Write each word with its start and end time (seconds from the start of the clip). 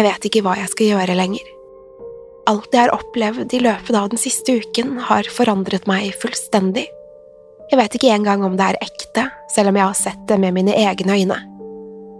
Jeg 0.00 0.06
vet 0.06 0.26
ikke 0.30 0.40
hva 0.46 0.54
jeg 0.56 0.70
skal 0.72 0.86
gjøre 0.94 1.14
lenger. 1.18 1.48
Alt 2.48 2.72
jeg 2.72 2.86
har 2.86 2.92
opplevd 2.94 3.52
i 3.52 3.58
løpet 3.60 3.96
av 3.98 4.06
den 4.08 4.20
siste 4.22 4.54
uken, 4.56 4.94
har 5.04 5.26
forandret 5.28 5.84
meg 5.90 6.14
fullstendig. 6.22 6.86
Jeg 7.68 7.76
vet 7.76 7.96
ikke 7.98 8.14
engang 8.14 8.40
om 8.46 8.54
det 8.56 8.64
er 8.64 8.78
ekte, 8.80 9.26
selv 9.52 9.68
om 9.68 9.76
jeg 9.76 9.84
har 9.84 9.98
sett 9.98 10.22
det 10.30 10.38
med 10.40 10.54
mine 10.56 10.72
egne 10.72 11.18
øyne. 11.18 11.36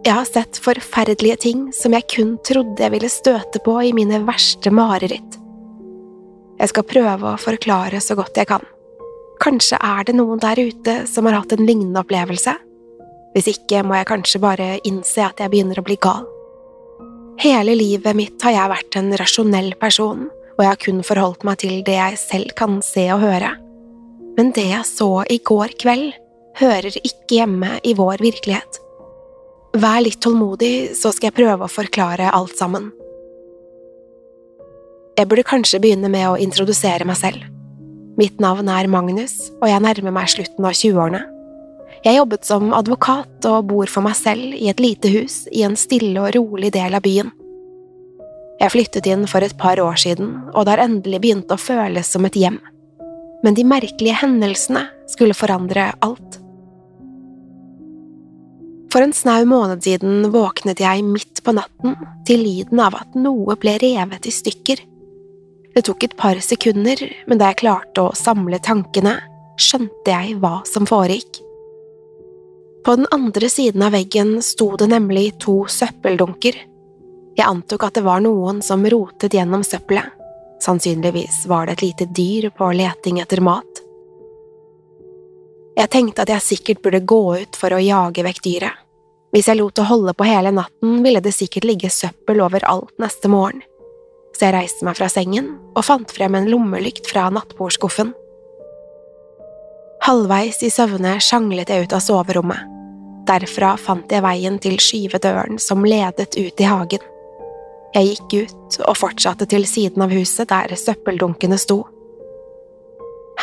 Jeg 0.05 0.13
har 0.13 0.29
sett 0.29 0.61
forferdelige 0.61 1.39
ting 1.47 1.63
som 1.73 1.97
jeg 1.97 2.05
kun 2.13 2.35
trodde 2.45 2.85
jeg 2.85 2.93
ville 2.93 3.09
støte 3.09 3.63
på 3.65 3.79
i 3.81 3.95
mine 3.97 4.19
verste 4.29 4.69
mareritt. 4.77 5.39
Jeg 6.61 6.73
skal 6.75 6.85
prøve 6.85 7.33
å 7.33 7.41
forklare 7.41 8.03
så 8.05 8.19
godt 8.19 8.43
jeg 8.43 8.51
kan. 8.51 8.67
Kanskje 9.41 9.81
er 9.81 10.05
det 10.05 10.19
noen 10.19 10.43
der 10.45 10.61
ute 10.61 10.99
som 11.09 11.25
har 11.25 11.39
hatt 11.39 11.57
en 11.57 11.65
lignende 11.65 12.05
opplevelse? 12.05 12.59
Hvis 13.33 13.49
ikke 13.55 13.81
må 13.89 13.97
jeg 13.97 14.11
kanskje 14.13 14.43
bare 14.45 14.69
innse 14.85 15.25
at 15.25 15.41
jeg 15.41 15.49
begynner 15.49 15.81
å 15.81 15.87
bli 15.89 15.97
gal. 15.97 16.29
Hele 17.41 17.73
livet 17.73 18.17
mitt 18.19 18.43
har 18.45 18.53
jeg 18.53 18.69
vært 18.69 18.97
en 19.01 19.15
rasjonell 19.17 19.71
person, 19.81 20.27
og 20.29 20.61
jeg 20.61 20.69
har 20.69 20.81
kun 20.83 20.99
forholdt 21.01 21.47
meg 21.49 21.63
til 21.63 21.79
det 21.87 21.95
jeg 21.97 22.19
selv 22.21 22.53
kan 22.59 22.83
se 22.85 23.07
og 23.15 23.23
høre. 23.23 23.55
Men 24.37 24.53
det 24.53 24.67
jeg 24.69 24.85
så 24.85 25.23
i 25.25 25.39
går 25.41 25.73
kveld, 25.81 26.11
hører 26.61 26.99
ikke 27.01 27.39
hjemme 27.39 27.79
i 27.81 27.95
vår 27.97 28.21
virkelighet. 28.21 28.81
Vær 29.81 30.03
litt 30.05 30.21
tålmodig, 30.21 30.93
så 30.99 31.15
skal 31.17 31.31
jeg 31.31 31.39
prøve 31.39 31.65
å 31.65 31.73
forklare 31.73 32.29
alt 32.29 32.61
sammen. 32.61 32.91
Jeg 35.17 35.29
burde 35.31 35.49
kanskje 35.49 35.81
begynne 35.81 36.13
med 36.13 36.29
å 36.29 36.37
introdusere 36.45 37.09
meg 37.09 37.17
selv. 37.23 37.49
Mitt 38.21 38.37
navn 38.43 38.69
er 38.69 38.91
Magnus, 38.93 39.47
og 39.63 39.69
jeg 39.71 39.81
nærmer 39.81 40.13
meg 40.13 40.29
slutten 40.29 40.67
av 40.67 40.77
20-årene. 40.77 41.25
Jeg 42.01 42.17
jobbet 42.17 42.47
som 42.49 42.71
advokat 42.73 43.45
og 43.45 43.67
bor 43.69 43.91
for 43.93 44.05
meg 44.07 44.17
selv 44.17 44.55
i 44.57 44.71
et 44.73 44.79
lite 44.81 45.11
hus 45.13 45.43
i 45.53 45.67
en 45.67 45.77
stille 45.77 46.17
og 46.17 46.33
rolig 46.33 46.71
del 46.73 46.97
av 46.97 47.05
byen. 47.05 47.29
Jeg 48.61 48.73
flyttet 48.73 49.09
inn 49.09 49.27
for 49.29 49.45
et 49.45 49.57
par 49.61 49.81
år 49.81 49.99
siden, 50.01 50.33
og 50.55 50.65
det 50.65 50.75
har 50.75 50.83
endelig 50.87 51.21
begynt 51.21 51.53
å 51.53 51.61
føles 51.61 52.09
som 52.09 52.25
et 52.29 52.37
hjem. 52.37 52.57
Men 53.45 53.57
de 53.57 53.65
merkelige 53.69 54.17
hendelsene 54.21 54.87
skulle 55.13 55.37
forandre 55.37 55.91
alt. 56.05 56.39
For 58.91 59.05
en 59.05 59.15
snau 59.15 59.45
måned 59.49 59.85
siden 59.85 60.31
våknet 60.33 60.81
jeg 60.83 61.05
midt 61.07 61.45
på 61.45 61.55
natten 61.57 61.95
til 62.29 62.43
lyden 62.43 62.81
av 62.83 62.97
at 62.99 63.13
noe 63.17 63.57
ble 63.61 63.77
revet 63.81 64.27
i 64.27 64.33
stykker. 64.35 64.83
Det 65.77 65.85
tok 65.87 66.09
et 66.09 66.17
par 66.19 66.41
sekunder, 66.43 67.05
men 67.29 67.39
da 67.39 67.53
jeg 67.53 67.61
klarte 67.63 68.09
å 68.09 68.17
samle 68.19 68.59
tankene, 68.65 69.19
skjønte 69.61 70.17
jeg 70.17 70.41
hva 70.41 70.59
som 70.69 70.89
foregikk. 70.89 71.45
På 72.85 72.97
den 72.97 73.07
andre 73.11 73.49
siden 73.49 73.83
av 73.83 73.93
veggen 73.93 74.39
sto 74.43 74.77
det 74.77 74.87
nemlig 74.89 75.35
to 75.39 75.67
søppeldunker. 75.69 76.57
Jeg 77.37 77.47
antok 77.47 77.85
at 77.85 77.99
det 77.99 78.05
var 78.07 78.23
noen 78.25 78.63
som 78.65 78.87
rotet 78.89 79.37
gjennom 79.37 79.65
søppelet. 79.65 80.17
Sannsynligvis 80.61 81.45
var 81.49 81.67
det 81.67 81.79
et 81.79 81.83
lite 81.83 82.07
dyr 82.17 82.51
på 82.57 82.73
leting 82.77 83.21
etter 83.21 83.41
mat. 83.45 83.85
Jeg 85.77 85.89
tenkte 85.93 86.25
at 86.25 86.33
jeg 86.35 86.45
sikkert 86.45 86.83
burde 86.85 87.01
gå 87.09 87.21
ut 87.41 87.57
for 87.57 87.73
å 87.73 87.81
jage 87.81 88.25
vekk 88.27 88.41
dyret. 88.45 88.87
Hvis 89.31 89.47
jeg 89.47 89.61
lot 89.61 89.77
det 89.79 89.87
holde 89.87 90.13
på 90.17 90.27
hele 90.27 90.51
natten, 90.51 91.03
ville 91.05 91.23
det 91.23 91.33
sikkert 91.37 91.69
ligge 91.69 91.93
søppel 91.95 92.43
overalt 92.43 92.91
neste 92.99 93.31
morgen. 93.31 93.63
Så 94.35 94.49
jeg 94.49 94.57
reiste 94.57 94.87
meg 94.87 94.99
fra 94.99 95.09
sengen 95.13 95.53
og 95.77 95.85
fant 95.87 96.11
frem 96.11 96.35
en 96.35 96.49
lommelykt 96.51 97.07
fra 97.13 97.29
nattbordskuffen. 97.33 98.11
Halvveis 100.01 100.63
i 100.65 100.71
søvne 100.73 101.19
sjanglet 101.21 101.69
jeg 101.69 101.85
ut 101.85 101.93
av 101.93 102.01
soverommet. 102.01 102.69
Derfra 103.29 103.75
fant 103.77 104.09
jeg 104.09 104.25
veien 104.25 104.57
til 104.63 104.79
skyvedøren 104.81 105.61
som 105.61 105.85
ledet 105.85 106.33
ut 106.39 106.63
i 106.63 106.69
hagen. 106.69 107.05
Jeg 107.93 108.15
gikk 108.15 108.35
ut 108.47 108.79
og 108.87 108.97
fortsatte 108.97 109.45
til 109.51 109.67
siden 109.69 110.01
av 110.01 110.15
huset 110.15 110.49
der 110.49 110.73
søppeldunkene 110.73 111.59
sto. 111.61 111.83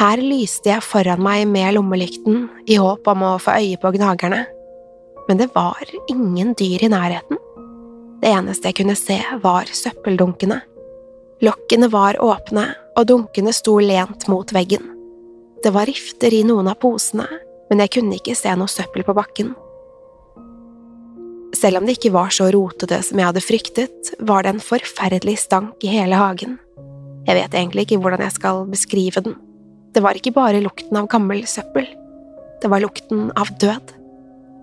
Her 0.01 0.22
lyste 0.22 0.73
jeg 0.73 0.85
foran 0.85 1.22
meg 1.22 1.45
med 1.51 1.78
lommelykten 1.78 2.47
i 2.66 2.81
håp 2.81 3.06
om 3.13 3.25
å 3.28 3.38
få 3.41 3.59
øye 3.62 3.78
på 3.81 3.94
gnagerne, 3.94 4.44
men 5.29 5.39
det 5.41 5.51
var 5.53 5.85
ingen 6.09 6.56
dyr 6.57 6.88
i 6.88 6.91
nærheten. 6.94 7.38
Det 8.18 8.33
eneste 8.33 8.71
jeg 8.71 8.81
kunne 8.81 8.98
se, 8.98 9.21
var 9.44 9.69
søppeldunkene. 9.69 10.63
Lokkene 11.45 11.94
var 11.94 12.18
åpne, 12.18 12.71
og 12.98 13.10
dunkene 13.13 13.53
sto 13.53 13.77
lent 13.77 14.25
mot 14.31 14.53
veggen. 14.57 14.96
Det 15.63 15.74
var 15.74 15.89
rifter 15.89 16.33
i 16.33 16.44
noen 16.45 16.69
av 16.69 16.77
posene, 16.81 17.25
men 17.69 17.81
jeg 17.83 17.98
kunne 17.98 18.19
ikke 18.19 18.36
se 18.38 18.54
noe 18.56 18.71
søppel 18.71 19.06
på 19.07 19.15
bakken. 19.18 19.56
Selv 21.57 21.80
om 21.80 21.88
det 21.88 21.98
ikke 21.98 22.13
var 22.13 22.33
så 22.33 22.50
rotete 22.54 23.00
som 23.06 23.19
jeg 23.19 23.30
hadde 23.30 23.44
fryktet, 23.44 24.12
var 24.19 24.45
det 24.45 24.54
en 24.54 24.63
forferdelig 24.63 25.38
stank 25.48 25.83
i 25.83 25.94
hele 25.95 26.19
hagen. 26.19 26.57
Jeg 27.27 27.39
vet 27.39 27.56
egentlig 27.56 27.88
ikke 27.88 28.01
hvordan 28.04 28.24
jeg 28.24 28.36
skal 28.38 28.65
beskrive 28.69 29.24
den. 29.24 29.38
Det 29.95 30.04
var 30.06 30.19
ikke 30.19 30.36
bare 30.36 30.62
lukten 30.62 31.00
av 31.00 31.07
gammel 31.12 31.42
søppel, 31.50 31.88
det 32.62 32.69
var 32.71 32.81
lukten 32.83 33.31
av 33.38 33.50
død. 33.62 33.94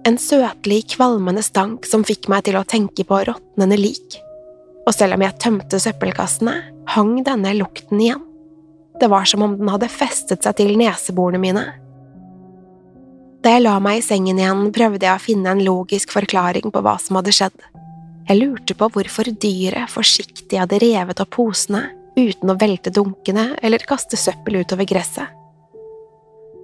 En 0.04 0.18
søtlig, 0.20 0.82
kvalmende 0.94 1.42
stank 1.42 1.86
som 1.88 2.04
fikk 2.04 2.28
meg 2.28 2.44
til 2.46 2.58
å 2.58 2.66
tenke 2.68 3.06
på 3.08 3.22
råtnende 3.24 3.78
lik. 3.80 4.18
Og 4.84 4.92
selv 4.92 5.16
om 5.16 5.24
jeg 5.24 5.38
tømte 5.40 5.80
søppelkassene, 5.80 6.54
hang 6.92 7.16
denne 7.24 7.54
lukten 7.56 8.02
igjen. 8.02 8.24
Det 9.00 9.08
var 9.10 9.24
som 9.26 9.42
om 9.42 9.56
den 9.58 9.70
hadde 9.72 9.90
festet 9.90 10.46
seg 10.46 10.56
til 10.60 10.76
neseborene 10.78 11.40
mine. 11.42 11.64
Da 13.44 13.56
jeg 13.56 13.64
la 13.66 13.74
meg 13.82 14.00
i 14.00 14.04
sengen 14.04 14.38
igjen, 14.40 14.70
prøvde 14.72 15.04
jeg 15.04 15.18
å 15.18 15.20
finne 15.20 15.52
en 15.52 15.64
logisk 15.66 16.14
forklaring 16.14 16.70
på 16.72 16.80
hva 16.84 16.94
som 17.02 17.18
hadde 17.18 17.34
skjedd. 17.34 17.56
Jeg 18.24 18.40
lurte 18.40 18.76
på 18.78 18.88
hvorfor 18.94 19.28
dyret 19.36 19.90
forsiktig 19.92 20.56
hadde 20.56 20.80
revet 20.80 21.20
opp 21.20 21.34
posene 21.36 21.82
uten 22.16 22.52
å 22.52 22.56
velte 22.56 22.92
dunkene 22.94 23.50
eller 23.60 23.84
kaste 23.84 24.16
søppel 24.16 24.62
utover 24.62 24.88
gresset. 24.88 25.28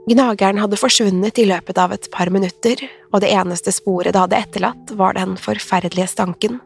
Gnageren 0.09 0.59
hadde 0.63 0.79
forsvunnet 0.81 1.39
i 1.39 1.45
løpet 1.51 1.79
av 1.79 1.93
et 1.95 2.09
par 2.11 2.31
minutter, 2.33 2.81
og 3.13 3.21
det 3.23 3.35
eneste 3.35 3.75
sporet 3.75 4.15
det 4.15 4.23
hadde 4.23 4.39
etterlatt, 4.39 4.95
var 4.97 5.15
den 5.19 5.37
forferdelige 5.39 6.09
stanken. 6.15 6.57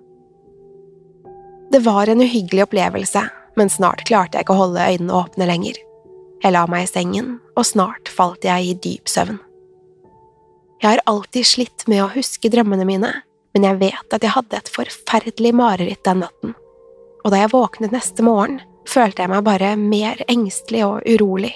Det 1.75 1.83
var 1.83 2.09
en 2.09 2.23
uhyggelig 2.23 2.69
opplevelse, 2.69 3.25
men 3.57 3.71
snart 3.71 4.05
klarte 4.09 4.39
jeg 4.39 4.47
ikke 4.47 4.57
å 4.57 4.63
holde 4.65 4.87
øynene 4.93 5.19
åpne 5.19 5.49
lenger. 5.49 5.79
Jeg 6.45 6.53
la 6.53 6.65
meg 6.69 6.85
i 6.85 6.91
sengen, 6.91 7.39
og 7.57 7.67
snart 7.69 8.11
falt 8.13 8.45
jeg 8.45 8.69
i 8.69 8.75
dyp 8.87 9.09
søvn. 9.09 9.39
Jeg 10.83 10.91
har 10.91 11.05
alltid 11.09 11.47
slitt 11.49 11.87
med 11.89 12.03
å 12.05 12.11
huske 12.13 12.51
drømmene 12.53 12.85
mine, 12.85 13.13
men 13.55 13.65
jeg 13.65 13.81
vet 13.81 14.17
at 14.17 14.25
jeg 14.25 14.35
hadde 14.35 14.59
et 14.59 14.71
forferdelig 14.75 15.55
mareritt 15.57 16.03
den 16.05 16.25
natten, 16.25 16.57
og 17.25 17.33
da 17.33 17.41
jeg 17.41 17.55
våknet 17.55 17.95
neste 17.95 18.25
morgen, 18.27 18.59
følte 18.85 19.25
jeg 19.25 19.33
meg 19.33 19.47
bare 19.47 19.71
mer 19.81 20.21
engstelig 20.29 20.83
og 20.85 21.07
urolig. 21.09 21.55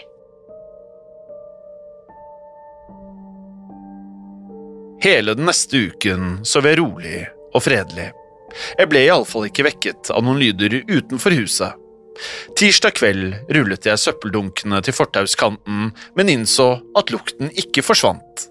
Hele 5.04 5.34
den 5.36 5.46
neste 5.46 5.84
uken 5.90 6.40
sov 6.48 6.66
jeg 6.66 6.80
rolig 6.80 7.20
og 7.52 7.62
fredelig. 7.62 8.08
Jeg 8.78 8.90
ble 8.90 9.04
iallfall 9.04 9.46
ikke 9.46 9.66
vekket 9.68 10.10
av 10.14 10.24
noen 10.24 10.40
lyder 10.40 10.80
utenfor 10.88 11.36
huset. 11.38 11.76
Tirsdag 12.58 12.96
kveld 12.98 13.34
rullet 13.54 13.86
jeg 13.86 14.02
søppeldunkene 14.02 14.80
til 14.84 14.96
fortauskanten, 14.96 15.90
men 16.18 16.32
innså 16.32 16.70
at 16.98 17.12
lukten 17.14 17.52
ikke 17.54 17.84
forsvant. 17.86 18.48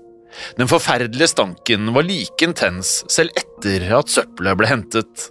Den 0.59 0.69
forferdelige 0.69 1.31
stanken 1.33 1.91
var 1.95 2.05
like 2.05 2.45
intens 2.45 3.01
selv 3.11 3.33
etter 3.39 3.87
at 3.97 4.11
søppelet 4.13 4.59
ble 4.59 4.69
hentet. 4.69 5.29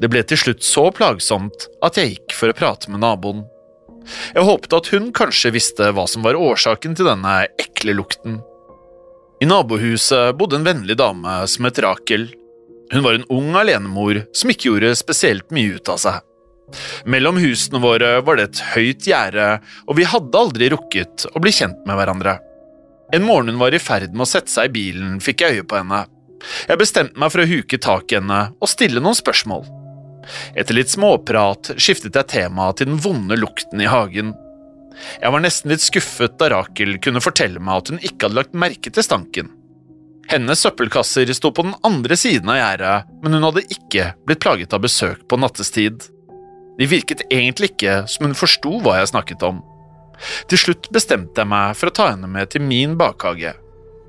Det 0.00 0.10
ble 0.12 0.22
til 0.24 0.40
slutt 0.40 0.64
så 0.64 0.88
plagsomt 0.94 1.68
at 1.84 1.98
jeg 2.00 2.14
gikk 2.14 2.36
for 2.36 2.52
å 2.52 2.56
prate 2.56 2.92
med 2.92 3.02
naboen. 3.04 3.44
Jeg 4.34 4.46
håpet 4.48 4.76
at 4.76 4.90
hun 4.94 5.10
kanskje 5.16 5.52
visste 5.52 5.90
hva 5.92 6.06
som 6.08 6.24
var 6.24 6.38
årsaken 6.38 6.94
til 6.96 7.08
denne 7.10 7.42
ekle 7.60 7.96
lukten. 7.98 8.38
I 9.38 9.46
nabohuset 9.46 10.34
bodde 10.38 10.58
en 10.58 10.66
vennlig 10.66 10.96
dame 10.98 11.42
som 11.50 11.68
het 11.68 11.80
Rakel. 11.84 12.30
Hun 12.92 13.04
var 13.04 13.18
en 13.18 13.28
ung 13.32 13.52
alenemor 13.60 14.24
som 14.36 14.50
ikke 14.50 14.70
gjorde 14.70 14.96
spesielt 14.98 15.52
mye 15.54 15.76
ut 15.76 15.92
av 15.92 16.00
seg. 16.02 16.24
Mellom 17.08 17.38
husene 17.40 17.80
våre 17.82 18.18
var 18.24 18.38
det 18.38 18.48
et 18.48 18.60
høyt 18.74 19.08
gjerde, 19.08 19.48
og 19.88 19.98
vi 19.98 20.06
hadde 20.08 20.42
aldri 20.42 20.68
rukket 20.72 21.28
å 21.32 21.42
bli 21.42 21.52
kjent 21.54 21.80
med 21.88 21.98
hverandre. 21.98 22.38
En 23.14 23.24
morgen 23.24 23.54
hun 23.54 23.62
var 23.62 23.72
i 23.72 23.80
ferd 23.80 24.12
med 24.12 24.26
å 24.26 24.28
sette 24.28 24.52
seg 24.52 24.68
i 24.68 24.74
bilen, 24.74 25.16
fikk 25.24 25.44
jeg 25.44 25.58
øye 25.58 25.68
på 25.68 25.78
henne. 25.80 26.04
Jeg 26.68 26.80
bestemte 26.80 27.18
meg 27.18 27.32
for 27.32 27.42
å 27.42 27.48
huke 27.48 27.80
tak 27.82 28.12
i 28.12 28.18
henne 28.18 28.42
og 28.58 28.70
stille 28.70 29.02
noen 29.02 29.16
spørsmål. 29.16 29.64
Etter 30.58 30.76
litt 30.76 30.92
småprat 30.92 31.72
skiftet 31.80 32.18
jeg 32.18 32.30
tema 32.34 32.68
til 32.76 32.90
den 32.90 33.00
vonde 33.00 33.38
lukten 33.38 33.80
i 33.80 33.88
hagen. 33.88 34.34
Jeg 35.22 35.32
var 35.32 35.42
nesten 35.42 35.72
litt 35.72 35.84
skuffet 35.84 36.36
da 36.40 36.50
Rakel 36.52 36.98
kunne 37.02 37.22
fortelle 37.24 37.62
meg 37.62 37.80
at 37.80 37.92
hun 37.92 38.02
ikke 38.02 38.26
hadde 38.26 38.40
lagt 38.40 38.58
merke 38.58 38.92
til 38.92 39.06
stanken. 39.06 39.54
Hennes 40.28 40.60
søppelkasser 40.60 41.30
sto 41.32 41.54
på 41.56 41.64
den 41.64 41.76
andre 41.86 42.16
siden 42.18 42.50
av 42.52 42.58
gjerdet, 42.58 43.12
men 43.22 43.38
hun 43.38 43.46
hadde 43.48 43.64
ikke 43.72 44.10
blitt 44.28 44.42
plaget 44.44 44.74
av 44.76 44.82
besøk 44.84 45.22
på 45.30 45.38
nattestid. 45.40 46.04
De 46.78 46.86
virket 46.86 47.24
egentlig 47.28 47.72
ikke 47.72 48.04
som 48.10 48.28
hun 48.28 48.36
forsto 48.38 48.78
hva 48.84 49.00
jeg 49.00 49.10
snakket 49.10 49.42
om. 49.46 49.62
Til 50.50 50.60
slutt 50.60 50.90
bestemte 50.94 51.42
jeg 51.42 51.50
meg 51.50 51.78
for 51.78 51.90
å 51.90 51.94
ta 51.94 52.10
henne 52.12 52.30
med 52.30 52.52
til 52.52 52.62
min 52.64 52.96
bakhage. 52.98 53.54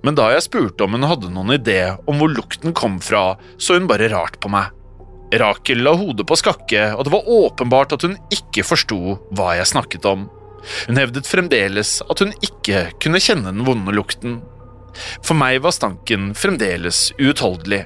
Men 0.06 0.16
da 0.16 0.30
jeg 0.32 0.46
spurte 0.46 0.86
om 0.86 0.96
hun 0.96 1.08
hadde 1.10 1.32
noen 1.34 1.56
idé 1.58 1.82
om 2.08 2.22
hvor 2.22 2.32
lukten 2.32 2.76
kom 2.78 3.00
fra, 3.04 3.34
så 3.58 3.76
hun 3.76 3.90
bare 3.90 4.10
rart 4.14 4.40
på 4.42 4.52
meg. 4.54 4.72
Rakel 5.40 5.84
la 5.86 5.94
hodet 5.98 6.26
på 6.26 6.38
skakke, 6.40 6.94
og 6.96 7.06
det 7.06 7.14
var 7.14 7.28
åpenbart 7.30 7.94
at 7.98 8.06
hun 8.08 8.16
ikke 8.34 8.66
forsto 8.66 9.18
hva 9.38 9.52
jeg 9.60 9.70
snakket 9.74 10.08
om. 10.10 10.26
Hun 10.88 11.00
hevdet 11.00 11.30
fremdeles 11.30 12.00
at 12.10 12.24
hun 12.24 12.34
ikke 12.46 12.90
kunne 13.02 13.22
kjenne 13.22 13.52
den 13.54 13.66
vonde 13.68 13.94
lukten. 13.96 14.40
For 15.22 15.38
meg 15.38 15.62
var 15.64 15.76
stanken 15.76 16.34
fremdeles 16.38 17.10
uutholdelig, 17.20 17.84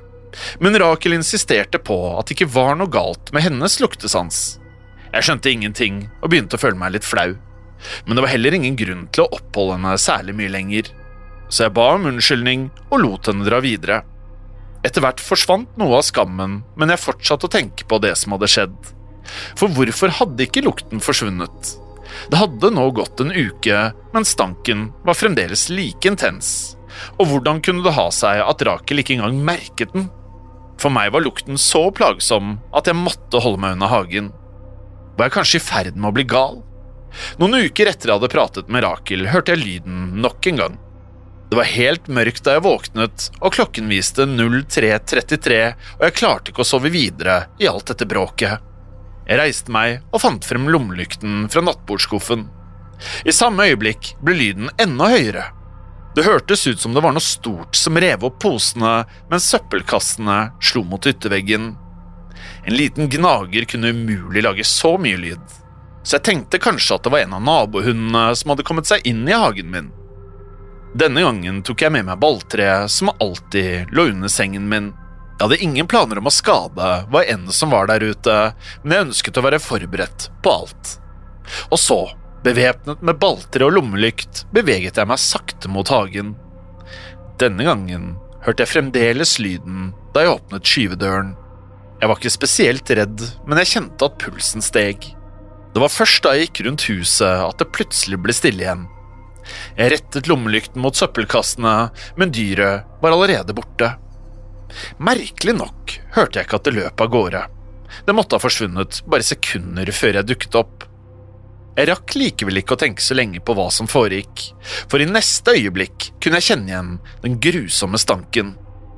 men 0.64 0.78
Rakel 0.80 1.14
insisterte 1.18 1.78
på 1.84 1.98
at 2.18 2.30
det 2.30 2.38
ikke 2.38 2.54
var 2.56 2.78
noe 2.80 2.90
galt 2.90 3.34
med 3.36 3.46
hennes 3.46 3.80
luktesans. 3.84 4.44
Jeg 5.14 5.28
skjønte 5.28 5.52
ingenting 5.52 6.00
og 6.22 6.32
begynte 6.32 6.58
å 6.58 6.62
føle 6.62 6.80
meg 6.80 6.96
litt 6.96 7.06
flau, 7.06 7.36
men 8.06 8.16
det 8.16 8.24
var 8.24 8.32
heller 8.32 8.56
ingen 8.58 8.78
grunn 8.80 9.06
til 9.14 9.26
å 9.26 9.38
oppholde 9.38 9.78
henne 9.78 9.94
særlig 10.02 10.36
mye 10.38 10.54
lenger, 10.54 10.90
så 11.54 11.68
jeg 11.68 11.76
ba 11.78 11.92
om 11.94 12.08
unnskyldning 12.10 12.66
og 12.90 12.98
lot 13.04 13.30
henne 13.30 13.46
dra 13.46 13.60
videre. 13.64 14.02
Etter 14.84 15.04
hvert 15.04 15.22
forsvant 15.24 15.78
noe 15.80 16.00
av 16.00 16.08
skammen, 16.08 16.62
men 16.76 16.92
jeg 16.92 17.04
fortsatte 17.04 17.48
å 17.48 17.54
tenke 17.54 17.86
på 17.88 18.02
det 18.04 18.16
som 18.20 18.36
hadde 18.36 18.50
skjedd. 18.52 18.76
For 19.60 19.72
hvorfor 19.72 20.12
hadde 20.18 20.48
ikke 20.48 20.66
lukten 20.66 21.04
forsvunnet? 21.04 21.76
Det 22.30 22.40
hadde 22.40 22.74
nå 22.74 22.90
gått 22.98 23.22
en 23.24 23.32
uke, 23.32 23.86
men 24.14 24.28
stanken 24.28 24.90
var 25.06 25.18
fremdeles 25.18 25.70
like 25.72 26.10
intens. 26.10 26.76
Og 27.18 27.30
hvordan 27.30 27.62
kunne 27.64 27.86
det 27.86 27.96
ha 27.96 28.10
seg 28.14 28.42
at 28.44 28.66
Rakel 28.66 29.02
ikke 29.02 29.18
engang 29.18 29.40
merket 29.46 29.94
den? 29.96 30.10
For 30.82 30.94
meg 30.94 31.14
var 31.14 31.24
lukten 31.24 31.60
så 31.62 31.88
plagsom 31.96 32.58
at 32.76 32.90
jeg 32.90 33.00
måtte 33.00 33.42
holde 33.42 33.62
meg 33.62 33.78
unna 33.78 33.90
hagen. 33.94 34.34
Var 35.18 35.28
jeg 35.30 35.36
kanskje 35.36 35.60
i 35.60 35.64
ferd 35.64 35.98
med 35.98 36.10
å 36.10 36.16
bli 36.16 36.26
gal? 36.30 36.62
Noen 37.38 37.68
uker 37.68 37.92
etter 37.92 38.10
jeg 38.10 38.18
hadde 38.18 38.32
pratet 38.34 38.72
med 38.74 38.82
Rakel, 38.86 39.28
hørte 39.30 39.54
jeg 39.54 39.62
lyden 39.62 40.18
nok 40.24 40.50
en 40.50 40.62
gang. 40.64 40.80
Det 41.52 41.60
var 41.60 41.70
helt 41.70 42.08
mørkt 42.10 42.42
da 42.48 42.56
jeg 42.56 42.66
våknet, 42.66 43.28
og 43.38 43.54
klokken 43.54 43.92
viste 43.92 44.26
03.33, 44.26 45.60
og 46.00 46.06
jeg 46.08 46.16
klarte 46.18 46.50
ikke 46.50 46.64
å 46.64 46.66
sove 46.66 46.90
videre 46.90 47.44
i 47.62 47.70
alt 47.70 47.92
dette 47.92 48.08
bråket. 48.10 48.64
Jeg 49.28 49.40
reiste 49.40 49.72
meg 49.72 50.02
og 50.10 50.24
fant 50.24 50.48
frem 50.48 50.66
lommelykten 50.74 51.46
fra 51.54 51.62
nattbordskuffen. 51.64 52.48
I 53.30 53.36
samme 53.36 53.68
øyeblikk 53.70 54.16
ble 54.24 54.36
lyden 54.40 54.74
enda 54.82 55.12
høyere. 55.14 55.46
Det 56.18 56.26
hørtes 56.26 56.66
ut 56.68 56.82
som 56.82 56.94
det 56.94 57.02
var 57.06 57.14
noe 57.14 57.26
stort 57.26 57.78
som 57.78 57.98
rev 58.02 58.26
opp 58.26 58.42
posene 58.42 59.04
mens 59.32 59.48
søppelkassene 59.54 60.40
slo 60.62 60.84
mot 60.90 61.06
ytterveggen. 61.10 61.76
En 62.66 62.78
liten 62.78 63.10
gnager 63.10 63.66
kunne 63.66 63.92
umulig 63.92 64.44
lage 64.44 64.64
så 64.64 64.96
mye 64.98 65.18
lyd, 65.20 65.58
så 66.04 66.18
jeg 66.18 66.28
tenkte 66.28 66.62
kanskje 66.64 66.96
at 66.96 67.04
det 67.04 67.12
var 67.12 67.26
en 67.26 67.36
av 67.36 67.44
nabohundene 67.44 68.24
som 68.40 68.54
hadde 68.54 68.66
kommet 68.68 68.88
seg 68.88 69.04
inn 69.08 69.26
i 69.28 69.36
hagen 69.36 69.72
min. 69.72 69.92
Denne 70.96 71.24
gangen 71.26 71.64
tok 71.66 71.82
jeg 71.82 71.92
med 71.96 72.06
meg 72.08 72.20
balltreet 72.22 72.92
som 72.92 73.12
alltid 73.18 73.92
lå 73.92 74.12
under 74.12 74.32
sengen 74.32 74.68
min. 74.70 74.92
Jeg 75.40 75.48
hadde 75.48 75.62
ingen 75.66 75.90
planer 75.90 76.22
om 76.22 76.30
å 76.30 76.34
skade 76.34 76.90
hva 77.12 77.24
enn 77.28 77.48
som 77.52 77.74
var 77.74 77.90
der 77.90 78.04
ute, 78.06 78.36
men 78.84 78.96
jeg 78.96 79.08
ønsket 79.08 79.40
å 79.40 79.46
være 79.48 79.64
forberedt 79.64 80.30
på 80.46 80.54
alt. 80.54 80.98
Og 81.74 81.80
så, 81.82 82.00
bevæpnet 82.46 83.02
med 83.04 83.20
balltre 83.20 83.66
og 83.68 83.74
lommelykt, 83.76 84.46
beveget 84.54 85.02
jeg 85.02 85.10
meg 85.10 85.20
sakte 85.20 85.72
mot 85.72 85.90
hagen. 85.92 86.36
Denne 87.42 87.66
gangen 87.66 88.14
hørte 88.46 88.64
jeg 88.64 88.76
fremdeles 88.76 89.40
lyden 89.42 89.92
da 90.14 90.24
jeg 90.24 90.36
åpnet 90.38 90.70
skyvedøren. 90.70 91.34
Jeg 92.04 92.10
var 92.12 92.20
ikke 92.20 92.34
spesielt 92.36 92.90
redd, 93.00 93.22
men 93.48 93.62
jeg 93.62 93.70
kjente 93.78 94.08
at 94.10 94.18
pulsen 94.20 94.60
steg. 94.60 95.06
Det 95.72 95.80
var 95.80 95.88
først 95.88 96.26
da 96.26 96.34
jeg 96.36 96.50
gikk 96.50 96.60
rundt 96.66 96.84
huset 96.90 97.44
at 97.46 97.62
det 97.62 97.68
plutselig 97.72 98.18
ble 98.20 98.34
stille 98.36 98.66
igjen. 98.66 98.82
Jeg 99.78 99.94
rettet 99.94 100.28
lommelykten 100.28 100.84
mot 100.84 100.98
søppelkassene, 101.00 101.76
men 102.20 102.34
dyret 102.36 102.90
var 103.00 103.16
allerede 103.16 103.56
borte. 103.56 103.94
Merkelig 105.00 105.54
nok 105.56 105.94
hørte 106.18 106.42
jeg 106.42 106.50
ikke 106.50 106.60
at 106.60 106.68
det 106.68 106.74
løp 106.76 107.04
av 107.06 107.12
gårde. 107.14 107.44
Det 108.04 108.16
måtte 108.18 108.36
ha 108.36 108.44
forsvunnet 108.44 109.00
bare 109.08 109.24
sekunder 109.24 109.92
før 109.96 110.20
jeg 110.20 110.28
dukket 110.28 110.58
opp. 110.60 110.84
Jeg 111.78 111.88
rakk 111.88 112.18
likevel 112.20 112.60
ikke 112.60 112.76
å 112.76 112.82
tenke 112.82 113.06
så 113.06 113.16
lenge 113.16 113.40
på 113.40 113.56
hva 113.56 113.70
som 113.72 113.88
foregikk, 113.88 114.44
for 114.92 115.00
i 115.00 115.08
neste 115.08 115.56
øyeblikk 115.56 116.10
kunne 116.20 116.44
jeg 116.44 116.50
kjenne 116.50 116.74
igjen 116.74 116.92
den 117.24 117.40
grusomme 117.48 118.02
stanken, 118.04 118.52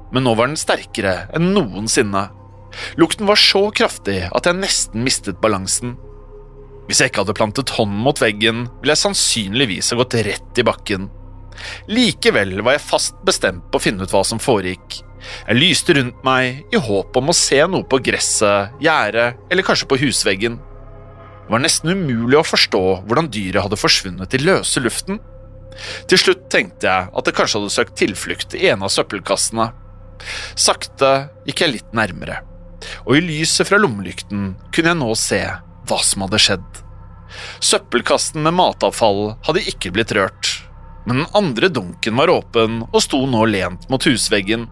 men 0.10 0.26
nå 0.26 0.34
var 0.34 0.50
den 0.50 0.58
sterkere 0.58 1.20
enn 1.38 1.54
noensinne. 1.54 2.26
Lukten 3.00 3.30
var 3.30 3.40
så 3.40 3.68
kraftig 3.76 4.22
at 4.30 4.50
jeg 4.50 4.60
nesten 4.60 5.06
mistet 5.06 5.42
balansen. 5.44 5.96
Hvis 6.86 7.02
jeg 7.02 7.12
ikke 7.12 7.24
hadde 7.24 7.38
plantet 7.38 7.74
hånden 7.78 8.02
mot 8.06 8.20
veggen, 8.22 8.68
ville 8.82 8.94
jeg 8.94 9.04
sannsynligvis 9.06 9.90
ha 9.94 10.00
gått 10.02 10.20
rett 10.28 10.62
i 10.62 10.66
bakken. 10.68 11.10
Likevel 11.90 12.60
var 12.62 12.76
jeg 12.76 12.86
fast 12.86 13.18
bestemt 13.26 13.72
på 13.72 13.80
å 13.80 13.86
finne 13.86 14.06
ut 14.06 14.14
hva 14.14 14.22
som 14.28 14.42
foregikk, 14.44 15.00
jeg 15.46 15.58
lyste 15.58 15.96
rundt 15.98 16.24
meg 16.26 16.74
i 16.74 16.80
håp 16.82 17.18
om 17.18 17.32
å 17.32 17.36
se 17.36 17.60
noe 17.70 17.86
på 17.90 18.00
gresset, 18.06 18.76
gjerdet 18.84 19.52
eller 19.52 19.66
kanskje 19.66 19.90
på 19.90 20.00
husveggen. 20.02 20.58
Det 21.46 21.54
var 21.54 21.62
nesten 21.62 21.94
umulig 21.94 22.40
å 22.40 22.46
forstå 22.46 22.84
hvordan 23.06 23.30
dyret 23.34 23.66
hadde 23.66 23.80
forsvunnet 23.80 24.38
i 24.38 24.42
løse 24.42 24.82
luften. 24.82 25.20
Til 26.10 26.22
slutt 26.22 26.48
tenkte 26.54 26.90
jeg 26.90 27.12
at 27.12 27.28
det 27.28 27.36
kanskje 27.38 27.62
hadde 27.62 27.76
søkt 27.76 27.98
tilflukt 28.00 28.56
i 28.58 28.70
en 28.72 28.86
av 28.86 28.94
søppelkassene. 28.94 29.70
Sakte 30.58 31.12
gikk 31.46 31.66
jeg 31.66 31.74
litt 31.76 31.98
nærmere, 31.98 32.40
og 33.06 33.18
i 33.18 33.24
lyset 33.24 33.70
fra 33.70 33.80
lommelykten 33.82 34.54
kunne 34.72 34.92
jeg 34.92 35.00
nå 35.00 35.12
se 35.20 35.42
hva 35.86 36.00
som 36.04 36.26
hadde 36.26 36.42
skjedd. 36.42 36.82
Søppelkassen 37.64 38.46
med 38.46 38.56
matavfall 38.58 39.36
hadde 39.48 39.66
ikke 39.72 39.94
blitt 39.96 40.14
rørt. 40.16 40.62
men 41.06 41.18
den 41.18 41.28
andre 41.38 41.68
dunken 41.70 42.16
var 42.18 42.32
åpen 42.34 42.80
og 42.88 43.02
sto 43.04 43.20
nå 43.30 43.44
lent 43.46 43.84
mot 43.94 44.06
husveggen. 44.08 44.64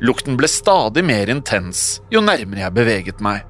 Lukten 0.00 0.38
ble 0.40 0.48
stadig 0.48 1.04
mer 1.04 1.28
intens 1.28 2.00
jo 2.10 2.22
nærmere 2.24 2.64
jeg 2.64 2.76
beveget 2.78 3.20
meg. 3.20 3.42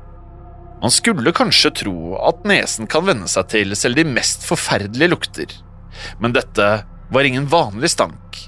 Man 0.83 0.91
skulle 0.91 1.33
kanskje 1.33 1.71
tro 1.85 2.17
at 2.19 2.43
nesen 2.45 2.91
kan 2.91 3.07
venne 3.07 3.29
seg 3.31 3.47
til 3.53 3.77
selv 3.79 4.01
de 4.01 4.05
mest 4.05 4.43
forferdelige 4.43 5.13
lukter, 5.13 5.55
men 6.19 6.35
dette 6.35 6.67
var 7.15 7.29
ingen 7.29 7.47
vanlig 7.47 7.93
stank. 7.95 8.41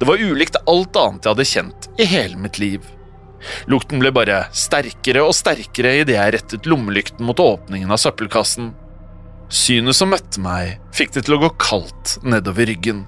Det 0.00 0.08
var 0.08 0.16
ulikt 0.16 0.56
alt 0.64 0.96
annet 0.96 1.26
jeg 1.28 1.34
hadde 1.34 1.50
kjent 1.52 1.90
i 2.00 2.08
hele 2.08 2.40
mitt 2.40 2.58
liv. 2.58 2.86
Lukten 3.70 4.02
ble 4.02 4.12
bare 4.14 4.44
sterkere 4.56 5.22
og 5.26 5.36
sterkere 5.36 5.98
idet 6.02 6.16
jeg 6.16 6.34
rettet 6.34 6.68
lommelykten 6.68 7.26
mot 7.26 7.38
åpningen 7.42 7.90
av 7.94 8.00
søppelkassen. 8.02 8.72
Synet 9.48 9.96
som 9.96 10.10
møtte 10.12 10.42
meg, 10.44 10.76
fikk 10.92 11.14
det 11.14 11.24
til 11.26 11.38
å 11.38 11.42
gå 11.46 11.52
kaldt 11.62 12.18
nedover 12.26 12.68
ryggen. 12.68 13.06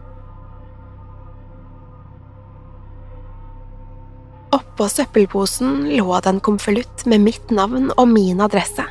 Oppå 4.57 4.89
søppelposen 4.91 5.85
lå 5.93 6.17
det 6.19 6.31
en 6.33 6.41
konvolutt 6.43 7.05
med 7.11 7.23
mitt 7.23 7.53
navn 7.55 7.93
og 7.95 8.09
min 8.11 8.41
adresse. 8.43 8.87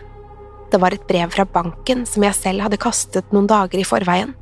Det 0.70 0.78
var 0.80 0.94
et 0.94 1.08
brev 1.10 1.32
fra 1.34 1.48
banken 1.50 2.06
som 2.08 2.24
jeg 2.24 2.38
selv 2.38 2.64
hadde 2.64 2.80
kastet 2.80 3.34
noen 3.34 3.50
dager 3.50 3.82
i 3.82 3.88
forveien. 3.88 4.36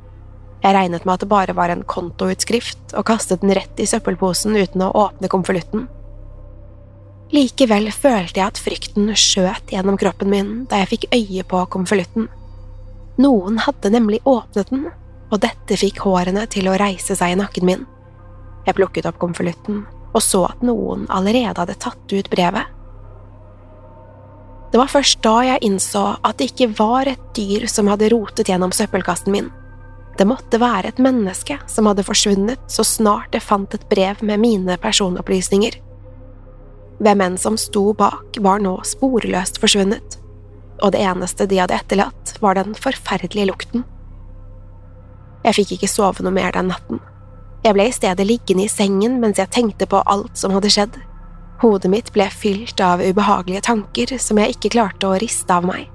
Jeg 0.62 0.74
regnet 0.74 1.06
med 1.06 1.14
at 1.14 1.22
det 1.22 1.30
bare 1.30 1.54
var 1.54 1.72
en 1.72 1.84
kontoutskrift, 1.86 2.92
og 2.98 3.06
kastet 3.06 3.40
den 3.44 3.54
rett 3.56 3.78
i 3.80 3.86
søppelposen 3.86 4.58
uten 4.58 4.82
å 4.84 4.90
åpne 5.06 5.30
konvolutten. 5.30 5.86
Likevel 7.34 7.90
følte 7.92 8.40
jeg 8.40 8.46
at 8.46 8.60
frykten 8.62 9.10
skjøt 9.12 9.74
gjennom 9.74 9.98
kroppen 10.00 10.30
min 10.32 10.54
da 10.70 10.80
jeg 10.82 10.92
fikk 10.94 11.10
øye 11.12 11.44
på 11.48 11.60
konvolutten. 11.74 12.30
Noen 13.20 13.60
hadde 13.64 13.92
nemlig 13.92 14.22
åpnet 14.24 14.72
den, 14.72 14.88
og 15.28 15.42
dette 15.44 15.76
fikk 15.76 16.00
hårene 16.06 16.46
til 16.48 16.70
å 16.70 16.78
reise 16.80 17.18
seg 17.18 17.34
i 17.34 17.38
nakken 17.38 17.68
min. 17.68 17.86
Jeg 18.64 18.78
plukket 18.78 19.08
opp 19.10 19.20
konvolutten 19.20 19.84
og 20.12 20.24
så 20.24 20.44
at 20.48 20.64
noen 20.66 21.06
allerede 21.12 21.60
hadde 21.60 21.78
tatt 21.80 22.12
ut 22.12 22.30
brevet. 22.32 22.74
Det 24.72 24.80
var 24.80 24.90
først 24.92 25.22
da 25.24 25.36
jeg 25.46 25.64
innså 25.64 26.04
at 26.18 26.40
det 26.40 26.50
ikke 26.50 26.72
var 26.76 27.08
et 27.08 27.22
dyr 27.36 27.64
som 27.70 27.88
hadde 27.88 28.10
rotet 28.12 28.50
gjennom 28.50 28.74
søppelkassen 28.74 29.32
min. 29.32 29.48
Det 30.18 30.26
måtte 30.28 30.60
være 30.60 30.90
et 30.90 31.00
menneske 31.00 31.56
som 31.70 31.86
hadde 31.88 32.04
forsvunnet 32.04 32.64
så 32.72 32.84
snart 32.84 33.30
det 33.32 33.44
fant 33.44 33.74
et 33.74 33.86
brev 33.88 34.20
med 34.26 34.42
mine 34.42 34.76
personopplysninger. 34.82 35.78
Hvem 36.98 37.20
enn 37.22 37.36
som 37.38 37.58
sto 37.60 37.92
bak, 37.94 38.38
var 38.42 38.62
nå 38.62 38.74
sporløst 38.86 39.60
forsvunnet, 39.62 40.18
og 40.82 40.94
det 40.94 41.02
eneste 41.02 41.46
de 41.46 41.60
hadde 41.62 41.76
etterlatt, 41.76 42.34
var 42.42 42.58
den 42.58 42.74
forferdelige 42.78 43.48
lukten. 43.50 43.84
Jeg 45.44 45.54
fikk 45.60 45.76
ikke 45.76 45.90
sove 45.90 46.24
noe 46.26 46.34
mer 46.34 46.52
den 46.54 46.70
natten. 46.72 46.98
Jeg 47.64 47.74
ble 47.74 47.88
i 47.88 47.94
stedet 47.94 48.26
liggende 48.26 48.66
i 48.66 48.70
sengen 48.70 49.18
mens 49.22 49.38
jeg 49.40 49.50
tenkte 49.54 49.86
på 49.90 50.02
alt 50.06 50.38
som 50.38 50.54
hadde 50.54 50.70
skjedd. 50.72 50.98
Hodet 51.62 51.90
mitt 51.90 52.10
ble 52.14 52.28
fylt 52.30 52.80
av 52.82 53.02
ubehagelige 53.02 53.64
tanker 53.66 54.14
som 54.22 54.38
jeg 54.38 54.54
ikke 54.54 54.74
klarte 54.76 55.08
å 55.08 55.18
riste 55.18 55.54
av 55.54 55.66
meg. 55.66 55.88